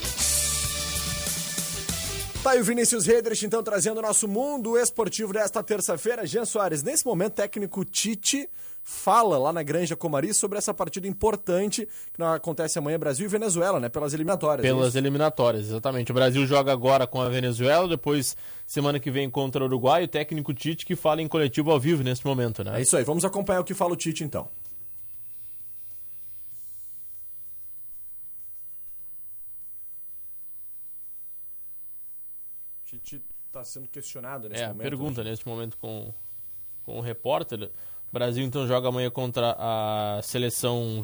Tá 2.46 2.52
aí 2.52 2.60
o 2.60 2.64
Vinícius 2.64 3.06
Redrich, 3.06 3.44
então, 3.44 3.60
trazendo 3.60 3.98
o 3.98 4.02
nosso 4.02 4.28
mundo 4.28 4.78
esportivo 4.78 5.32
desta 5.32 5.64
terça-feira. 5.64 6.24
Jean 6.24 6.44
Soares, 6.44 6.80
nesse 6.80 7.04
momento, 7.04 7.32
técnico 7.32 7.84
Tite 7.84 8.48
fala 8.84 9.36
lá 9.36 9.52
na 9.52 9.64
Granja 9.64 9.96
Comari 9.96 10.32
sobre 10.32 10.56
essa 10.56 10.72
partida 10.72 11.08
importante 11.08 11.88
que 12.14 12.22
acontece 12.22 12.78
amanhã, 12.78 13.00
Brasil 13.00 13.26
e 13.26 13.28
Venezuela, 13.28 13.80
né? 13.80 13.88
Pelas 13.88 14.14
eliminatórias. 14.14 14.64
é 14.64 14.68
Pelas 14.68 14.94
eliminatórias, 14.94 15.64
exatamente. 15.64 16.12
O 16.12 16.14
Brasil 16.14 16.46
joga 16.46 16.70
agora 16.70 17.04
com 17.04 17.20
a 17.20 17.28
Venezuela, 17.28 17.88
depois, 17.88 18.36
semana 18.64 19.00
que 19.00 19.10
vem, 19.10 19.28
contra 19.28 19.64
o 19.64 19.66
Uruguai. 19.66 20.04
O 20.04 20.08
técnico 20.08 20.54
Tite 20.54 20.86
que 20.86 20.94
fala 20.94 21.20
em 21.20 21.26
coletivo 21.26 21.72
ao 21.72 21.80
vivo 21.80 22.04
nesse 22.04 22.24
momento, 22.24 22.62
né? 22.62 22.78
É 22.78 22.82
isso 22.82 22.96
aí, 22.96 23.02
vamos 23.02 23.24
acompanhar 23.24 23.58
o 23.58 23.64
que 23.64 23.74
fala 23.74 23.92
o 23.92 23.96
Tite, 23.96 24.22
então. 24.22 24.48
Tite 33.06 33.24
está 33.46 33.62
sendo 33.64 33.86
questionado 33.88 34.48
nesse 34.48 34.62
É, 34.62 34.68
momento. 34.68 34.82
pergunta 34.82 35.24
né? 35.24 35.30
neste 35.30 35.46
momento 35.46 35.78
com, 35.78 36.12
com 36.84 36.98
o 36.98 37.00
repórter. 37.00 37.70
O 38.10 38.12
Brasil 38.12 38.44
então 38.44 38.66
joga 38.66 38.88
amanhã 38.88 39.10
contra 39.10 39.56
a 39.58 40.20
seleção 40.22 41.02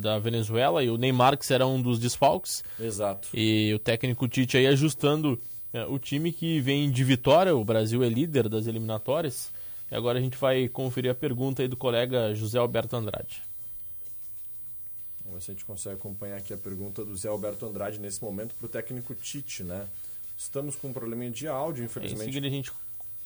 da 0.00 0.18
Venezuela 0.18 0.82
e 0.82 0.90
o 0.90 0.96
Neymar 0.96 1.38
que 1.38 1.46
será 1.46 1.66
um 1.66 1.80
dos 1.80 1.98
desfalques. 1.98 2.62
Exato. 2.78 3.28
E 3.32 3.72
o 3.72 3.78
técnico 3.78 4.26
Tite 4.28 4.56
aí 4.56 4.66
ajustando 4.66 5.40
é, 5.72 5.84
o 5.84 5.98
time 5.98 6.32
que 6.32 6.60
vem 6.60 6.90
de 6.90 7.04
vitória. 7.04 7.54
O 7.54 7.64
Brasil 7.64 8.02
é 8.02 8.08
líder 8.08 8.48
das 8.48 8.66
eliminatórias. 8.66 9.50
E 9.90 9.94
agora 9.94 10.18
a 10.18 10.22
gente 10.22 10.36
vai 10.36 10.68
conferir 10.68 11.10
a 11.10 11.14
pergunta 11.14 11.62
aí 11.62 11.68
do 11.68 11.76
colega 11.76 12.34
José 12.34 12.58
Alberto 12.58 12.96
Andrade. 12.96 13.42
Vamos 15.24 15.38
ver 15.38 15.44
se 15.44 15.50
a 15.50 15.54
gente 15.54 15.64
consegue 15.64 15.96
acompanhar 15.96 16.36
aqui 16.36 16.52
a 16.52 16.56
pergunta 16.56 17.04
do 17.04 17.16
Zé 17.16 17.28
Alberto 17.28 17.66
Andrade 17.66 17.98
nesse 17.98 18.22
momento 18.22 18.54
para 18.54 18.66
o 18.66 18.68
técnico 18.68 19.14
Tite, 19.14 19.62
né? 19.64 19.86
Estamos 20.36 20.76
com 20.76 20.88
um 20.88 20.92
probleminha 20.92 21.30
de 21.30 21.46
áudio, 21.46 21.82
Em 21.82 21.86
infelizmente. 21.86 22.24
seguida 22.24 22.46
a 22.46 22.50
gente 22.50 22.72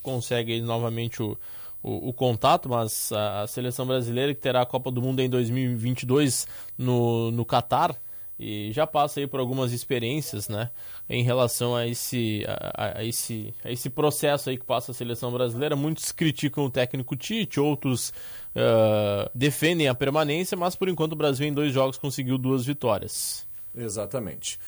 consegue 0.02 0.60
novamente 0.60 1.22
o, 1.22 1.36
o, 1.82 2.08
o 2.08 2.12
contato, 2.12 2.68
mas 2.68 3.10
a, 3.12 3.46
seleção 3.46 3.86
brasileira 3.86 4.34
que 4.34 4.40
terá 4.40 4.62
a 4.62 4.66
Copa 4.66 4.90
do 4.90 5.02
Mundo 5.02 5.20
em 5.20 5.28
2022 5.28 6.46
no, 6.76 7.30
no 7.30 7.44
Catar 7.44 7.98
e 8.38 8.70
já 8.72 8.86
passa 8.86 9.18
aí 9.18 9.26
por 9.26 9.40
algumas 9.40 9.72
experiências, 9.72 10.48
né, 10.48 10.70
em 11.10 11.24
relação 11.24 11.74
a 11.74 11.88
esse, 11.88 12.44
a, 12.46 13.00
a 13.00 13.04
esse, 13.04 13.52
a 13.64 13.72
esse 13.72 13.90
processo 13.90 14.48
aí 14.48 14.56
que 14.56 14.64
passa 14.64 14.92
a 14.92 14.94
seleção 14.94 15.32
brasileira. 15.32 15.74
Muitos 15.74 16.12
criticam 16.12 16.64
o 16.64 16.70
técnico 16.70 17.16
Tite, 17.16 17.58
outros 17.58 18.12
ah, 18.54 19.28
defendem 19.34 19.88
a 19.88 19.94
permanência, 19.94 20.56
mas 20.56 20.76
por 20.76 20.88
enquanto 20.88 21.12
o 21.12 21.16
Brasil 21.16 21.48
em 21.48 21.52
dois 21.52 21.72
jogos 21.72 21.98
conseguiu 21.98 22.38
duas 22.38 22.64
vitórias. 22.64 23.46
Exatamente. 23.74 24.58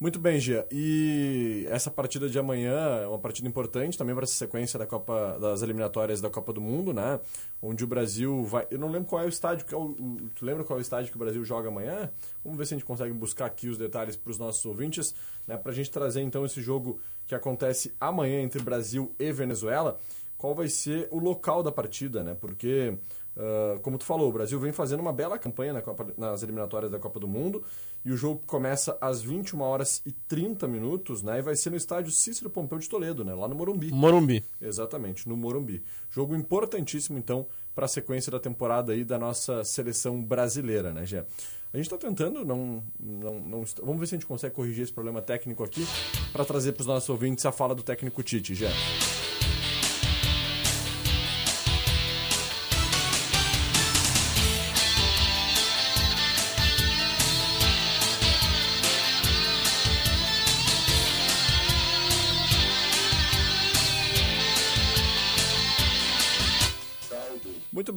Muito 0.00 0.20
bem, 0.20 0.38
Gia. 0.38 0.64
E 0.70 1.66
essa 1.68 1.90
partida 1.90 2.28
de 2.28 2.38
amanhã 2.38 3.00
é 3.02 3.06
uma 3.08 3.18
partida 3.18 3.48
importante 3.48 3.98
também 3.98 4.14
para 4.14 4.22
essa 4.22 4.34
sequência 4.34 4.78
da 4.78 4.86
Copa 4.86 5.36
das 5.40 5.60
eliminatórias 5.60 6.20
da 6.20 6.30
Copa 6.30 6.52
do 6.52 6.60
Mundo, 6.60 6.92
né? 6.92 7.18
Onde 7.60 7.82
o 7.82 7.86
Brasil 7.86 8.44
vai. 8.44 8.64
Eu 8.70 8.78
não 8.78 8.88
lembro 8.88 9.08
qual 9.08 9.20
é 9.20 9.26
o 9.26 9.28
estádio 9.28 9.66
que 9.66 9.74
é 9.74 9.76
o... 9.76 9.96
Tu 10.36 10.44
lembra 10.44 10.62
qual 10.62 10.78
é 10.78 10.80
o 10.80 10.82
estádio 10.82 11.10
que 11.10 11.16
o 11.16 11.18
Brasil 11.18 11.44
joga 11.44 11.66
amanhã? 11.66 12.08
Vamos 12.44 12.56
ver 12.56 12.66
se 12.66 12.74
a 12.74 12.76
gente 12.76 12.86
consegue 12.86 13.12
buscar 13.12 13.46
aqui 13.46 13.68
os 13.68 13.76
detalhes 13.76 14.14
para 14.14 14.30
os 14.30 14.38
nossos 14.38 14.64
ouvintes, 14.64 15.12
né? 15.48 15.56
Para 15.56 15.72
a 15.72 15.74
gente 15.74 15.90
trazer 15.90 16.20
então 16.20 16.46
esse 16.46 16.62
jogo 16.62 17.00
que 17.26 17.34
acontece 17.34 17.92
amanhã 18.00 18.40
entre 18.40 18.62
Brasil 18.62 19.12
e 19.18 19.32
Venezuela. 19.32 19.98
Qual 20.36 20.54
vai 20.54 20.68
ser 20.68 21.08
o 21.10 21.18
local 21.18 21.60
da 21.60 21.72
partida, 21.72 22.22
né? 22.22 22.36
Porque 22.40 22.96
Uh, 23.38 23.78
como 23.82 23.96
tu 23.96 24.04
falou, 24.04 24.28
o 24.28 24.32
Brasil 24.32 24.58
vem 24.58 24.72
fazendo 24.72 24.98
uma 24.98 25.12
bela 25.12 25.38
campanha 25.38 25.72
na 25.72 25.80
Copa- 25.80 26.12
nas 26.16 26.42
eliminatórias 26.42 26.90
da 26.90 26.98
Copa 26.98 27.20
do 27.20 27.28
Mundo 27.28 27.62
e 28.04 28.12
o 28.12 28.16
jogo 28.16 28.42
começa 28.46 28.96
às 29.00 29.22
21 29.22 29.60
horas 29.60 30.02
e 30.06 30.12
30 30.12 30.66
minutos, 30.66 31.22
né? 31.22 31.38
E 31.38 31.42
vai 31.42 31.56
ser 31.56 31.70
no 31.70 31.76
estádio 31.76 32.10
Cícero 32.12 32.48
Pompeu 32.48 32.78
de 32.78 32.88
Toledo, 32.88 33.24
né? 33.24 33.34
Lá 33.34 33.48
no 33.48 33.54
Morumbi. 33.54 33.90
Morumbi. 33.92 34.44
Exatamente, 34.60 35.28
no 35.28 35.36
Morumbi. 35.36 35.82
Jogo 36.10 36.34
importantíssimo, 36.34 37.18
então, 37.18 37.46
para 37.74 37.84
a 37.84 37.88
sequência 37.88 38.32
da 38.32 38.40
temporada 38.40 38.92
aí 38.92 39.04
da 39.04 39.18
nossa 39.18 39.62
seleção 39.64 40.22
brasileira, 40.22 40.92
né, 40.92 41.04
Gé? 41.04 41.24
A 41.72 41.76
gente 41.76 41.86
está 41.86 41.98
tentando, 41.98 42.44
não, 42.44 42.82
não, 42.98 43.40
não 43.40 43.64
vamos 43.82 44.00
ver 44.00 44.06
se 44.06 44.14
a 44.14 44.18
gente 44.18 44.26
consegue 44.26 44.54
corrigir 44.54 44.84
esse 44.84 44.92
problema 44.92 45.20
técnico 45.20 45.62
aqui 45.62 45.86
para 46.32 46.44
trazer 46.44 46.72
para 46.72 46.80
os 46.80 46.86
nossos 46.86 47.08
ouvintes 47.10 47.44
a 47.44 47.52
fala 47.52 47.74
do 47.74 47.82
técnico 47.82 48.22
Tite, 48.22 48.54
Gé. 48.54 48.70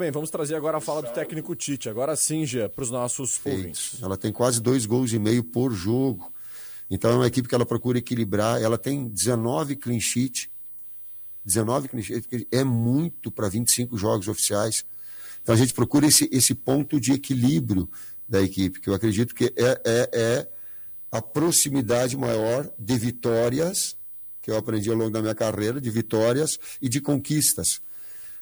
Bem, 0.01 0.09
vamos 0.09 0.31
trazer 0.31 0.55
agora 0.55 0.79
a 0.79 0.81
fala 0.81 1.03
do 1.03 1.11
técnico 1.11 1.55
Tite. 1.55 1.87
Agora 1.87 2.15
sim, 2.15 2.43
Gé, 2.43 2.67
para 2.67 2.83
os 2.83 2.89
nossos 2.89 3.39
ouvintes. 3.45 4.01
Ela 4.01 4.17
tem 4.17 4.31
quase 4.31 4.59
dois 4.59 4.87
gols 4.87 5.13
e 5.13 5.19
meio 5.19 5.43
por 5.43 5.71
jogo. 5.71 6.33
Então 6.89 7.11
é 7.11 7.15
uma 7.15 7.27
equipe 7.27 7.47
que 7.47 7.53
ela 7.53 7.67
procura 7.67 7.99
equilibrar. 7.99 8.59
Ela 8.59 8.79
tem 8.79 9.07
19 9.07 9.75
clean 9.75 9.99
sheet. 9.99 10.51
19 11.45 11.87
clean 11.87 12.01
sheet 12.01 12.47
é 12.51 12.63
muito 12.63 13.31
para 13.31 13.47
25 13.47 13.95
jogos 13.95 14.27
oficiais. 14.27 14.83
Então 15.43 15.53
a 15.53 15.57
gente 15.57 15.71
procura 15.71 16.07
esse, 16.07 16.27
esse 16.31 16.55
ponto 16.55 16.99
de 16.99 17.13
equilíbrio 17.13 17.87
da 18.27 18.41
equipe, 18.41 18.79
que 18.79 18.89
eu 18.89 18.95
acredito 18.95 19.35
que 19.35 19.53
é, 19.55 19.81
é, 19.85 20.09
é 20.13 20.47
a 21.11 21.21
proximidade 21.21 22.17
maior 22.17 22.67
de 22.79 22.97
vitórias, 22.97 23.95
que 24.41 24.49
eu 24.49 24.57
aprendi 24.57 24.89
ao 24.89 24.95
longo 24.95 25.11
da 25.11 25.21
minha 25.21 25.35
carreira, 25.35 25.79
de 25.79 25.91
vitórias 25.91 26.57
e 26.81 26.89
de 26.89 26.99
conquistas. 26.99 27.81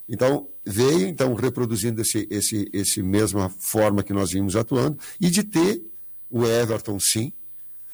Então, 0.09 0.47
veio 0.65 1.07
então 1.07 1.33
reproduzindo 1.35 2.01
esse, 2.01 2.27
esse, 2.31 2.67
esse 2.73 3.03
mesma 3.03 3.47
forma 3.47 4.01
que 4.01 4.11
nós 4.11 4.31
vimos 4.31 4.55
atuando, 4.55 4.97
e 5.21 5.29
de 5.29 5.43
ter 5.43 5.83
o 6.29 6.43
Everton, 6.45 6.99
sim. 6.99 7.31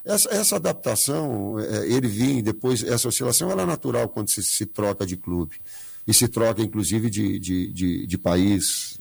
Essa, 0.04 0.30
essa 0.30 0.56
adaptação, 0.56 1.60
eh, 1.60 1.88
ele 1.88 2.08
vir 2.08 2.42
depois, 2.42 2.84
essa 2.84 3.10
oscilação, 3.10 3.52
ela 3.52 3.64
é 3.64 3.66
natural 3.66 4.08
quando 4.08 4.30
se, 4.30 4.42
se 4.44 4.66
troca 4.66 5.06
de 5.06 5.18
clube. 5.18 5.58
E 6.08 6.14
se 6.14 6.28
troca, 6.28 6.62
inclusive, 6.62 7.10
de, 7.10 7.40
de, 7.40 7.74
de, 7.74 8.08
de 8.08 8.18
país, 8.18 8.98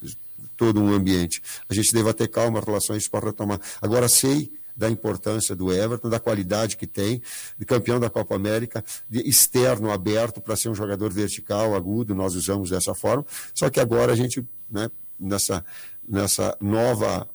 todo 0.56 0.80
um 0.80 0.92
ambiente. 0.92 1.42
A 1.68 1.74
gente 1.74 1.92
deve 1.92 2.12
ter 2.14 2.28
calma 2.28 2.62
isso 2.96 3.10
para 3.10 3.26
retomar. 3.26 3.60
Agora, 3.80 4.08
sei 4.08 4.50
da 4.76 4.90
importância 4.90 5.54
do 5.54 5.72
Everton, 5.72 6.08
da 6.08 6.18
qualidade 6.18 6.76
que 6.76 6.86
tem, 6.86 7.22
de 7.58 7.64
campeão 7.64 8.00
da 8.00 8.10
Copa 8.10 8.34
América, 8.34 8.84
de 9.08 9.20
externo 9.20 9.90
aberto 9.90 10.40
para 10.40 10.56
ser 10.56 10.68
um 10.68 10.74
jogador 10.74 11.12
vertical, 11.12 11.74
agudo, 11.74 12.14
nós 12.14 12.34
usamos 12.34 12.70
dessa 12.70 12.94
forma. 12.94 13.24
Só 13.54 13.70
que 13.70 13.78
agora 13.78 14.12
a 14.12 14.16
gente, 14.16 14.44
né, 14.70 14.90
nessa, 15.18 15.64
nessa 16.06 16.56
nova 16.60 17.28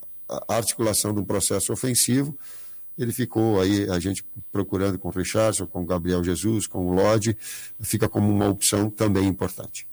articulação 0.48 1.12
de 1.12 1.20
um 1.20 1.24
processo 1.24 1.72
ofensivo, 1.72 2.38
ele 2.98 3.12
ficou 3.12 3.60
aí, 3.60 3.88
a 3.88 3.98
gente 3.98 4.24
procurando 4.52 4.98
com 4.98 5.08
o 5.08 5.10
Richardson, 5.10 5.66
com 5.66 5.82
o 5.82 5.86
Gabriel 5.86 6.22
Jesus, 6.22 6.66
com 6.66 6.86
o 6.86 6.92
Lodge, 6.92 7.36
fica 7.80 8.08
como 8.08 8.30
uma 8.30 8.48
opção 8.48 8.90
também 8.90 9.26
importante. 9.26 9.88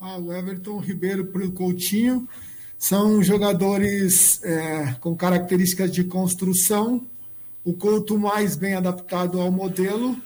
Ah, 0.00 0.16
o 0.16 0.32
Everton 0.32 0.78
Ribeiro 0.78 1.26
para 1.26 1.44
o 1.44 1.52
Coutinho 1.52 2.28
são 2.78 3.20
jogadores 3.22 4.42
é, 4.44 4.94
com 5.00 5.16
características 5.16 5.90
de 5.90 6.04
construção. 6.04 7.04
O 7.64 7.72
Couto 7.72 8.16
mais 8.16 8.54
bem 8.54 8.74
adaptado 8.74 9.40
ao 9.40 9.50
modelo. 9.50 10.16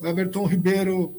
O 0.00 0.06
Everton 0.06 0.44
Ribeiro 0.44 1.14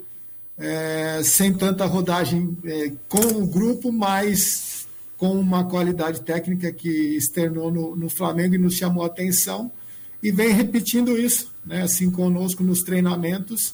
é, 0.57 1.21
sem 1.23 1.53
tanta 1.53 1.85
rodagem 1.85 2.57
é, 2.65 2.91
com 3.07 3.41
o 3.41 3.47
grupo, 3.47 3.91
mas 3.91 4.85
com 5.17 5.39
uma 5.39 5.63
qualidade 5.63 6.21
técnica 6.21 6.71
que 6.71 6.89
externou 7.15 7.71
no, 7.71 7.95
no 7.95 8.09
Flamengo 8.09 8.55
e 8.55 8.57
nos 8.57 8.75
chamou 8.75 9.03
a 9.03 9.07
atenção. 9.07 9.71
E 10.21 10.31
vem 10.31 10.49
repetindo 10.49 11.17
isso, 11.17 11.53
né, 11.65 11.81
assim 11.81 12.11
conosco 12.11 12.61
nos 12.61 12.81
treinamentos, 12.81 13.73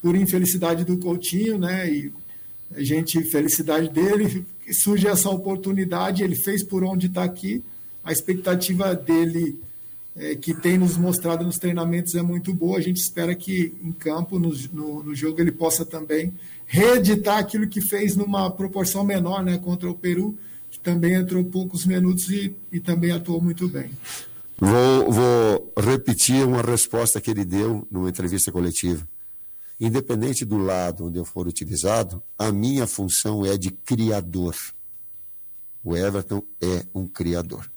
por 0.00 0.16
infelicidade 0.16 0.84
do 0.84 0.96
Coutinho, 0.96 1.58
né, 1.58 1.90
e 1.90 2.12
a 2.74 2.82
gente, 2.82 3.22
felicidade 3.24 3.90
dele, 3.90 4.46
surge 4.72 5.06
essa 5.06 5.28
oportunidade, 5.30 6.22
ele 6.22 6.34
fez 6.34 6.62
por 6.62 6.84
onde 6.84 7.06
está 7.06 7.24
aqui, 7.24 7.62
a 8.04 8.12
expectativa 8.12 8.94
dele, 8.94 9.58
é, 10.16 10.34
que 10.34 10.54
tem 10.54 10.78
nos 10.78 10.96
mostrado 10.96 11.44
nos 11.44 11.58
treinamentos, 11.58 12.14
é 12.14 12.22
muito 12.22 12.52
boa, 12.52 12.78
a 12.78 12.80
gente 12.80 12.98
espera 12.98 13.34
que 13.34 13.74
em 13.82 13.92
campo, 13.92 14.38
no, 14.38 14.52
no, 14.72 15.02
no 15.02 15.14
jogo, 15.14 15.40
ele 15.40 15.52
possa 15.52 15.84
também 15.84 16.32
reeditar 16.66 17.38
aquilo 17.38 17.66
que 17.68 17.80
fez 17.80 18.16
numa 18.16 18.50
proporção 18.50 19.04
menor, 19.04 19.42
né, 19.42 19.58
contra 19.58 19.90
o 19.90 19.94
Peru, 19.94 20.36
que 20.70 20.78
também 20.78 21.14
entrou 21.14 21.44
poucos 21.44 21.84
minutos 21.84 22.30
e, 22.30 22.54
e 22.72 22.78
também 22.78 23.10
atuou 23.10 23.40
muito 23.40 23.68
bem. 23.68 23.90
Vou, 24.58 25.10
vou 25.10 25.72
repetir 25.78 26.44
uma 26.44 26.60
resposta 26.60 27.20
que 27.20 27.30
ele 27.30 27.44
deu 27.44 27.86
numa 27.90 28.08
entrevista 28.08 28.52
coletiva. 28.52 29.06
Independente 29.80 30.44
do 30.44 30.58
lado 30.58 31.06
onde 31.06 31.18
eu 31.18 31.24
for 31.24 31.46
utilizado, 31.46 32.22
a 32.38 32.52
minha 32.52 32.86
função 32.86 33.46
é 33.46 33.56
de 33.56 33.70
criador. 33.70 34.54
O 35.82 35.96
Everton 35.96 36.42
é 36.60 36.84
um 36.94 37.06
criador. 37.06 37.70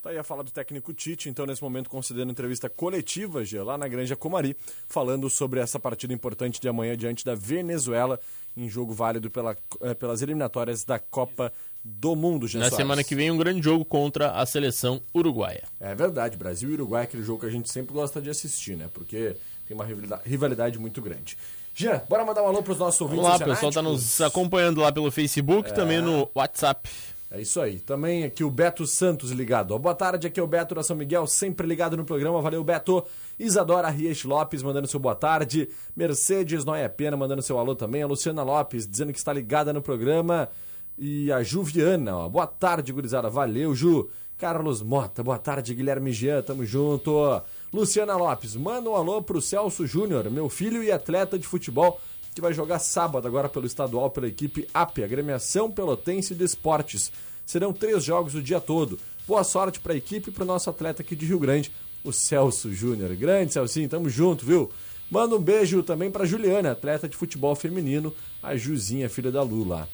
Tá 0.00 0.10
aí 0.10 0.18
a 0.18 0.22
fala 0.22 0.44
do 0.44 0.52
técnico 0.52 0.94
Tite, 0.94 1.28
então 1.28 1.44
nesse 1.46 1.60
momento 1.60 1.90
concedendo 1.90 2.30
entrevista 2.30 2.70
coletiva, 2.70 3.44
Gê, 3.44 3.60
lá 3.60 3.76
na 3.76 3.88
Granja 3.88 4.14
Comari, 4.14 4.56
falando 4.86 5.28
sobre 5.28 5.58
essa 5.58 5.80
partida 5.80 6.14
importante 6.14 6.60
de 6.60 6.68
amanhã 6.68 6.96
diante 6.96 7.24
da 7.24 7.34
Venezuela, 7.34 8.20
em 8.56 8.68
jogo 8.68 8.92
válido 8.92 9.28
pela, 9.28 9.56
eh, 9.80 9.94
pelas 9.94 10.22
eliminatórias 10.22 10.84
da 10.84 11.00
Copa 11.00 11.52
do 11.82 12.14
Mundo, 12.14 12.46
Gê 12.46 12.58
Na 12.58 12.66
Soares. 12.66 12.76
semana 12.76 13.02
que 13.02 13.16
vem, 13.16 13.32
um 13.32 13.36
grande 13.36 13.60
jogo 13.60 13.84
contra 13.84 14.30
a 14.30 14.46
seleção 14.46 15.02
uruguaia. 15.12 15.64
É 15.80 15.92
verdade, 15.92 16.36
Brasil 16.36 16.70
e 16.70 16.74
Uruguai 16.74 17.02
é 17.02 17.04
aquele 17.04 17.24
jogo 17.24 17.40
que 17.40 17.46
a 17.46 17.50
gente 17.50 17.68
sempre 17.68 17.92
gosta 17.92 18.22
de 18.22 18.30
assistir, 18.30 18.76
né? 18.76 18.88
Porque 18.94 19.34
tem 19.66 19.74
uma 19.76 19.84
rivalidade- 20.24 20.78
muito 20.78 21.00
grande. 21.02 21.36
Jean, 21.74 22.00
bora 22.08 22.24
mandar 22.24 22.42
um 22.42 22.46
alô 22.48 22.62
pros 22.62 22.78
nossos 22.78 23.00
ouvintes 23.00 23.22
Vamos 23.24 23.38
lá, 23.40 23.44
o 23.46 23.48
pessoal 23.50 23.68
oceanáticos? 23.70 24.14
tá 24.14 24.20
nos 24.20 24.20
acompanhando 24.32 24.80
lá 24.80 24.90
pelo 24.90 25.10
Facebook, 25.10 25.70
É. 25.70 25.72
também 25.72 26.00
no 26.00 26.28
WhatsApp. 26.34 26.88
É 27.30 27.40
isso 27.40 27.60
aí. 27.60 27.80
Também 27.80 28.22
aqui 28.24 28.44
o 28.44 28.50
Beto 28.50 28.86
Santos 28.86 29.30
ligado. 29.30 29.72
Ó, 29.72 29.78
Boa 29.78 29.94
tarde, 29.94 30.26
aqui 30.28 30.38
é 30.38 30.42
o 30.42 30.46
Beto 30.46 30.74
da 30.76 30.82
São 30.82 30.96
Miguel, 30.96 31.26
sempre 31.26 31.66
ligado 31.66 31.96
no 31.96 32.04
programa. 32.04 32.40
Valeu, 32.40 32.62
Beto. 32.64 33.04
Isadora 33.38 33.90
Riech 33.90 34.26
Lopes 34.26 34.62
mandando 34.62 34.86
seu 34.86 34.98
boa 35.00 35.14
tarde. 35.16 35.68
Mercedes 35.94 36.64
Noia 36.64 36.88
Pena 36.88 37.16
mandando 37.16 37.42
seu 37.42 37.58
alô 37.58 37.74
também. 37.74 38.00
A 38.02 38.06
Luciana 38.06 38.42
Lopes 38.44 38.86
dizendo 38.88 39.12
que 39.12 39.18
está 39.18 39.32
ligada 39.32 39.72
no 39.72 39.82
programa. 39.82 40.48
E 40.96 41.30
a 41.30 41.42
Juviana, 41.42 42.16
ó. 42.16 42.28
Boa 42.28 42.46
tarde, 42.46 42.90
gurizada. 42.92 43.28
Valeu, 43.28 43.74
Ju. 43.74 44.08
Carlos 44.38 44.82
Mota, 44.82 45.22
boa 45.22 45.38
tarde, 45.38 45.74
Guilherme 45.74 46.12
Jean, 46.12 46.42
tamo 46.42 46.62
junto. 46.66 47.40
Luciana 47.72 48.16
Lopes, 48.16 48.54
manda 48.54 48.90
um 48.90 48.94
alô 48.94 49.22
pro 49.22 49.40
Celso 49.40 49.86
Júnior, 49.86 50.30
meu 50.30 50.50
filho 50.50 50.82
e 50.82 50.92
atleta 50.92 51.38
de 51.38 51.46
futebol, 51.46 51.98
que 52.34 52.40
vai 52.42 52.52
jogar 52.52 52.78
sábado 52.78 53.26
agora 53.26 53.48
pelo 53.48 53.64
estadual 53.64 54.10
pela 54.10 54.28
equipe 54.28 54.68
AP, 54.74 54.98
Agremiação 54.98 55.70
Pelotense 55.70 56.34
de 56.34 56.44
Esportes. 56.44 57.10
Serão 57.46 57.72
três 57.72 58.04
jogos 58.04 58.34
o 58.34 58.42
dia 58.42 58.60
todo. 58.60 58.98
Boa 59.26 59.42
sorte 59.42 59.80
pra 59.80 59.96
equipe 59.96 60.28
e 60.28 60.32
pro 60.32 60.44
nosso 60.44 60.68
atleta 60.68 61.00
aqui 61.00 61.16
de 61.16 61.24
Rio 61.24 61.38
Grande, 61.38 61.72
o 62.04 62.12
Celso 62.12 62.70
Júnior. 62.74 63.16
Grande 63.16 63.54
Celcinho, 63.54 63.88
tamo 63.88 64.10
junto, 64.10 64.44
viu? 64.44 64.70
Manda 65.10 65.34
um 65.34 65.40
beijo 65.40 65.82
também 65.82 66.10
pra 66.10 66.26
Juliana, 66.26 66.72
atleta 66.72 67.08
de 67.08 67.16
futebol 67.16 67.54
feminino, 67.54 68.14
a 68.42 68.54
Juzinha, 68.54 69.08
filha 69.08 69.32
da 69.32 69.42
Lula. 69.42 69.88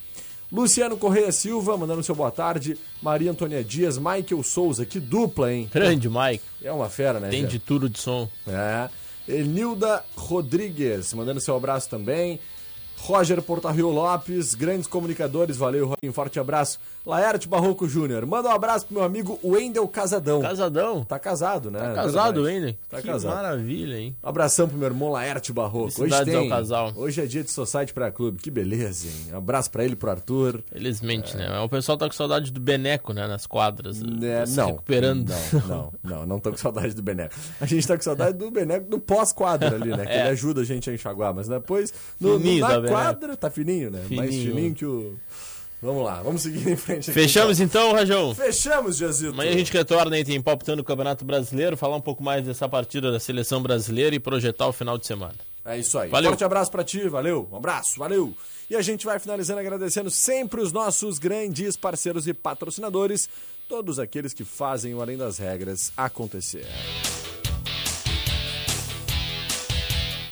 Luciano 0.53 0.99
Correia 0.99 1.33
Silva, 1.33 1.79
mandando 1.79 2.03
seu 2.03 2.15
boa 2.15 2.31
tarde. 2.31 2.77
Maria 3.01 3.31
Antônia 3.31 3.65
Dias, 3.65 3.97
Michael 3.97 4.43
Souza, 4.43 4.85
que 4.85 5.01
dupla, 5.01 5.51
hein? 5.51 5.71
Grande 5.73 6.11
Mike. 6.11 6.45
É 6.63 6.71
uma 6.71 6.91
fera, 6.91 7.19
né? 7.19 7.31
Tem 7.31 7.47
de 7.47 7.59
tudo 7.59 7.89
de 7.89 7.99
som. 7.99 8.29
É. 8.47 8.91
Enilda 9.27 10.05
Rodrigues, 10.15 11.15
mandando 11.15 11.41
seu 11.41 11.57
abraço 11.57 11.89
também. 11.89 12.39
Roger 12.99 13.41
Portarrio 13.41 13.89
Lopes, 13.89 14.55
grandes 14.55 14.87
comunicadores, 14.87 15.57
valeu, 15.57 15.87
Roginho, 15.87 16.13
forte 16.13 16.39
abraço. 16.39 16.79
Laerte 17.05 17.49
Barroco 17.49 17.89
Júnior, 17.89 18.25
manda 18.25 18.49
um 18.49 18.53
abraço 18.53 18.87
pro 18.87 18.95
meu 18.95 19.03
amigo 19.05 19.37
Wendel 19.43 19.89
Casadão. 19.89 20.41
Casadão? 20.41 21.03
Tá 21.05 21.19
casado, 21.19 21.69
né? 21.69 21.81
Tá 21.81 21.95
casado, 21.95 22.43
Wendel? 22.45 22.75
Tá 22.89 23.01
que 23.01 23.09
casado. 23.09 23.35
maravilha, 23.35 23.97
hein? 23.99 24.17
Um 24.23 24.29
abração 24.29 24.69
pro 24.69 24.79
meu 24.79 24.87
irmão 24.87 25.11
Laerte 25.11 25.53
Barroco. 25.53 26.01
Hoje 26.01 26.25
tem. 26.25 26.37
ao 26.37 26.49
casal. 26.49 26.93
Hoje 26.95 27.21
é 27.21 27.27
dia 27.27 27.43
de 27.43 27.51
Society 27.51 27.93
Praia 27.93 28.13
Clube. 28.13 28.39
Que 28.39 28.53
beleza, 28.53 29.09
hein? 29.09 29.33
Um 29.35 29.39
abraço 29.39 29.69
pra 29.71 29.85
ele, 29.85 29.97
pro 29.97 30.11
Arthur. 30.11 30.63
Felizmente, 30.73 31.37
né? 31.37 31.59
O 31.61 31.69
pessoal 31.69 31.99
tá 31.99 32.07
com 32.07 32.13
saudade 32.13 32.53
do 32.53 32.61
Beneco, 32.61 33.13
né? 33.13 33.27
Nas 33.27 33.47
quadras. 33.47 34.01
É, 34.01 34.45
não. 34.57 34.67
recuperando. 34.69 35.29
Não, 35.53 35.69
não, 35.69 35.93
não, 36.05 36.27
não 36.27 36.39
tô 36.39 36.53
com 36.53 36.57
saudade 36.57 36.95
do 36.95 37.03
Beneco. 37.03 37.35
A 37.61 37.67
gente 37.67 37.85
tá 37.87 37.97
com 37.97 38.03
saudade 38.05 38.39
do 38.39 38.49
Beneco 38.49 38.89
do 38.89 39.01
pós-quadra 39.01 39.75
ali, 39.75 39.91
né? 39.91 40.07
Que 40.07 40.13
É. 40.13 40.21
ele 40.21 40.29
ajuda 40.31 40.61
a 40.61 40.65
gente 40.65 40.89
a 40.89 40.95
enxaguar, 40.95 41.35
mas 41.35 41.49
depois, 41.49 41.93
no, 42.21 42.39
no, 42.39 42.59
na 42.61 42.69
Beneco. 42.69 42.89
quadra, 42.95 43.37
tá 43.37 43.51
fininho, 43.51 43.91
né? 43.91 44.03
Mais 44.11 44.31
Fininho. 44.31 44.55
fininho 44.55 44.75
que 44.75 44.87
o. 44.87 45.15
Vamos 45.83 46.05
lá, 46.05 46.23
vamos 46.23 46.43
seguir 46.43 46.71
em 46.71 46.77
frente 46.77 47.11
aqui. 47.11 47.21
Fechamos 47.21 47.59
então, 47.59 47.93
Rajão? 47.93 48.33
Fechamos, 48.37 48.97
Jazito. 48.97 49.33
Amanhã 49.33 49.51
a 49.51 49.59
gente 49.59 49.73
retorna 49.73 50.25
tem 50.25 50.41
palpitando 50.41 50.81
o 50.81 50.85
Campeonato 50.85 51.25
Brasileiro, 51.25 51.77
falar 51.77 51.97
um 51.97 52.01
pouco 52.01 52.23
mais 52.23 52.45
dessa 52.45 52.69
partida 52.69 53.11
da 53.11 53.19
seleção 53.19 53.61
brasileira 53.61 54.15
e 54.15 54.21
projetar 54.21 54.69
o 54.69 54.73
final 54.73 54.97
de 54.97 55.09
semana. 55.09 55.35
É 55.65 55.77
isso 55.77 55.99
aí. 55.99 56.09
Valeu. 56.09 56.31
Forte 56.31 56.45
abraço 56.45 56.71
pra 56.71 56.85
ti, 56.85 57.09
valeu. 57.09 57.49
Um 57.51 57.57
abraço, 57.57 57.99
valeu. 57.99 58.33
E 58.71 58.77
a 58.77 58.81
gente 58.81 59.05
vai 59.05 59.19
finalizando 59.19 59.59
agradecendo 59.59 60.09
sempre 60.09 60.61
os 60.61 60.71
nossos 60.71 61.19
grandes 61.19 61.77
parceiros 61.77 62.29
e 62.29 62.33
patrocinadores, 62.33 63.29
todos 63.69 63.99
aqueles 63.99 64.33
que 64.33 64.45
fazem 64.45 64.95
o 64.95 65.03
Além 65.03 65.17
das 65.17 65.39
Regras 65.39 65.93
acontecer. 65.97 66.65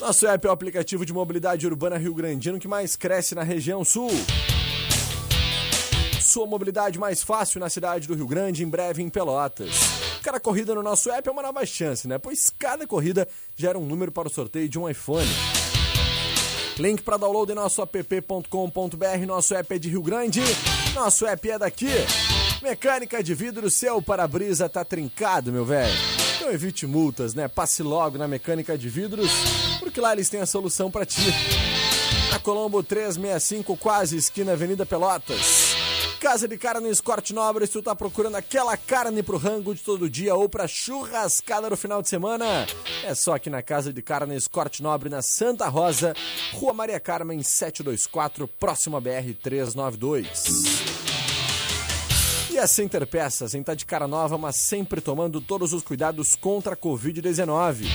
Nosso 0.00 0.28
app 0.28 0.46
é 0.46 0.48
o 0.48 0.52
aplicativo 0.52 1.04
de 1.04 1.12
mobilidade 1.12 1.66
urbana 1.66 1.98
Rio 1.98 2.14
Grandino 2.14 2.60
que 2.60 2.68
mais 2.68 2.94
cresce 2.94 3.34
na 3.34 3.42
região 3.42 3.84
sul. 3.84 4.10
Sua 6.30 6.46
mobilidade 6.46 6.96
mais 6.96 7.24
fácil 7.24 7.58
na 7.58 7.68
cidade 7.68 8.06
do 8.06 8.14
Rio 8.14 8.24
Grande, 8.24 8.62
em 8.62 8.68
breve 8.68 9.02
em 9.02 9.10
Pelotas. 9.10 9.80
Cada 10.22 10.38
corrida 10.38 10.72
no 10.76 10.80
nosso 10.80 11.10
app 11.10 11.28
é 11.28 11.32
uma 11.32 11.42
nova 11.42 11.66
chance, 11.66 12.06
né? 12.06 12.18
Pois 12.18 12.52
cada 12.56 12.86
corrida 12.86 13.26
gera 13.56 13.76
um 13.76 13.84
número 13.84 14.12
para 14.12 14.28
o 14.28 14.30
sorteio 14.30 14.68
de 14.68 14.78
um 14.78 14.88
iPhone. 14.88 15.26
Link 16.78 17.02
para 17.02 17.16
download 17.16 17.50
em 17.50 17.56
nosso 17.56 17.82
app.com.br. 17.82 19.26
Nosso 19.26 19.56
app 19.56 19.74
é 19.74 19.78
de 19.80 19.88
Rio 19.88 20.02
Grande. 20.02 20.40
Nosso 20.94 21.26
app 21.26 21.50
é 21.50 21.58
daqui. 21.58 21.90
Mecânica 22.62 23.24
de 23.24 23.34
vidro, 23.34 23.68
seu 23.68 24.00
para-brisa 24.00 24.68
tá 24.68 24.84
trincado, 24.84 25.50
meu 25.50 25.64
velho. 25.64 25.98
Então 26.36 26.52
evite 26.52 26.86
multas, 26.86 27.34
né? 27.34 27.48
Passe 27.48 27.82
logo 27.82 28.16
na 28.16 28.28
Mecânica 28.28 28.78
de 28.78 28.88
Vidros, 28.88 29.32
porque 29.80 30.00
lá 30.00 30.12
eles 30.12 30.28
têm 30.28 30.40
a 30.40 30.46
solução 30.46 30.92
para 30.92 31.04
ti. 31.04 31.34
Na 32.30 32.38
Colombo 32.38 32.84
365, 32.84 33.76
quase 33.76 34.16
esquina 34.16 34.52
Avenida 34.52 34.86
Pelotas. 34.86 35.69
Casa 36.20 36.46
de 36.46 36.58
Carnes 36.58 37.00
Corte 37.00 37.32
Nobre, 37.32 37.66
se 37.66 37.72
tu 37.72 37.82
tá 37.82 37.96
procurando 37.96 38.36
aquela 38.36 38.76
carne 38.76 39.22
pro 39.22 39.38
rango 39.38 39.74
de 39.74 39.80
todo 39.80 40.08
dia 40.08 40.34
ou 40.34 40.50
pra 40.50 40.68
churrascada 40.68 41.70
no 41.70 41.78
final 41.78 42.02
de 42.02 42.10
semana, 42.10 42.66
é 43.02 43.14
só 43.14 43.36
aqui 43.36 43.48
na 43.48 43.62
Casa 43.62 43.90
de 43.90 44.02
Carnes 44.02 44.46
Corte 44.46 44.82
Nobre, 44.82 45.08
na 45.08 45.22
Santa 45.22 45.66
Rosa, 45.66 46.14
Rua 46.52 46.74
Maria 46.74 47.00
Carmen 47.00 47.42
724, 47.42 48.46
próximo 48.46 48.98
a 48.98 49.00
BR 49.00 49.32
392. 49.42 50.44
E 52.50 52.58
a 52.58 52.66
Center 52.66 53.06
Peças, 53.06 53.54
em 53.54 53.62
tá 53.62 53.74
de 53.74 53.86
cara 53.86 54.06
nova, 54.06 54.36
mas 54.36 54.56
sempre 54.56 55.00
tomando 55.00 55.40
todos 55.40 55.72
os 55.72 55.82
cuidados 55.82 56.36
contra 56.36 56.74
a 56.74 56.76
Covid-19. 56.76 57.86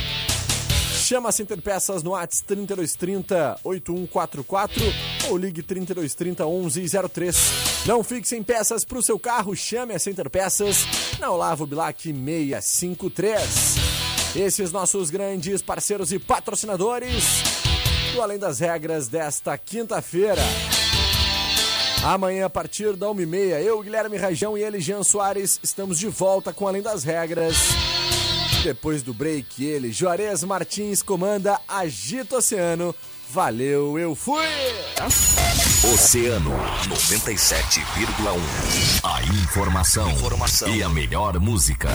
Chama 0.96 1.30
a 1.30 1.32
Center 1.32 1.62
Peças 1.62 2.02
no 2.02 2.16
ATS 2.16 2.42
3230 2.42 3.60
8144 3.64 4.84
ou 5.30 5.38
ligue 5.38 5.62
3230 5.62 6.44
1103. 6.44 7.75
Não 7.86 8.04
fique 8.04 8.28
sem 8.28 8.42
peças 8.42 8.84
para 8.84 8.98
o 8.98 9.04
seu 9.04 9.20
carro, 9.20 9.56
chame 9.56 9.94
a 9.94 10.00
Center 10.00 10.28
Peças 10.28 10.88
na 11.20 11.30
Olavo 11.30 11.68
Bilac 11.68 12.02
653. 12.02 13.76
Esses 14.36 14.72
nossos 14.72 15.12
grandes 15.12 15.62
parceiros 15.62 16.12
e 16.12 16.18
patrocinadores 16.18 17.24
do 18.14 18.24
Além 18.24 18.40
das 18.40 18.60
Regras 18.60 19.08
desta 19.08 19.56
quinta-feira. 19.56 20.42
Amanhã, 22.04 22.46
a 22.48 22.50
partir 22.50 22.96
da 22.96 23.06
1h30, 23.08 23.62
eu, 23.62 23.82
Guilherme 23.82 24.18
Rajão 24.18 24.58
e 24.58 24.64
ele, 24.64 24.82
Jean 24.82 25.04
Soares, 25.04 25.60
estamos 25.62 26.00
de 26.00 26.08
volta 26.08 26.52
com 26.52 26.68
Além 26.68 26.82
das 26.82 27.04
Regras. 27.04 27.56
Depois 28.64 29.04
do 29.04 29.14
break, 29.14 29.64
ele, 29.64 29.92
Juarez 29.92 30.44
Martins, 30.44 31.04
comanda 31.04 31.60
Agito 31.68 32.38
Oceano. 32.38 32.96
Valeu, 33.30 34.00
eu 34.00 34.16
fui! 34.16 34.44
Oceano 35.94 36.52
97,1. 36.88 38.40
A 39.04 39.22
informação, 39.22 40.10
informação 40.10 40.68
e 40.70 40.82
a 40.82 40.90
melhor 40.90 41.40
música. 41.40 41.90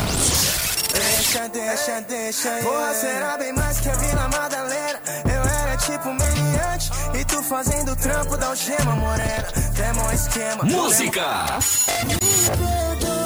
Deixa, 0.92 1.48
deixa, 1.48 2.00
deixa. 2.02 2.50
Porra, 2.62 2.94
será 2.94 3.36
bem 3.36 3.52
mais 3.52 3.80
que 3.80 3.88
a 3.88 3.94
Vila 3.94 4.28
Madalena. 4.28 5.00
Eu 5.24 5.42
era 5.42 5.76
tipo 5.76 6.06
meliante 6.14 6.90
e 7.18 7.24
tu 7.24 7.42
fazendo 7.42 7.96
trampo 7.96 8.36
da 8.36 8.46
algema 8.46 8.94
morena. 8.94 9.48
Demo 9.74 10.12
esquema. 10.12 10.62
Música! 10.64 11.58
Me 12.06 13.19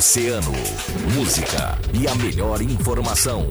Oceano, 0.00 0.54
música 1.14 1.78
e 1.92 2.08
a 2.08 2.14
melhor 2.14 2.62
informação. 2.62 3.50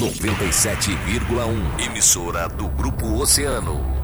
97,1. 0.00 1.86
Emissora 1.86 2.48
do 2.48 2.66
Grupo 2.70 3.06
Oceano. 3.20 3.99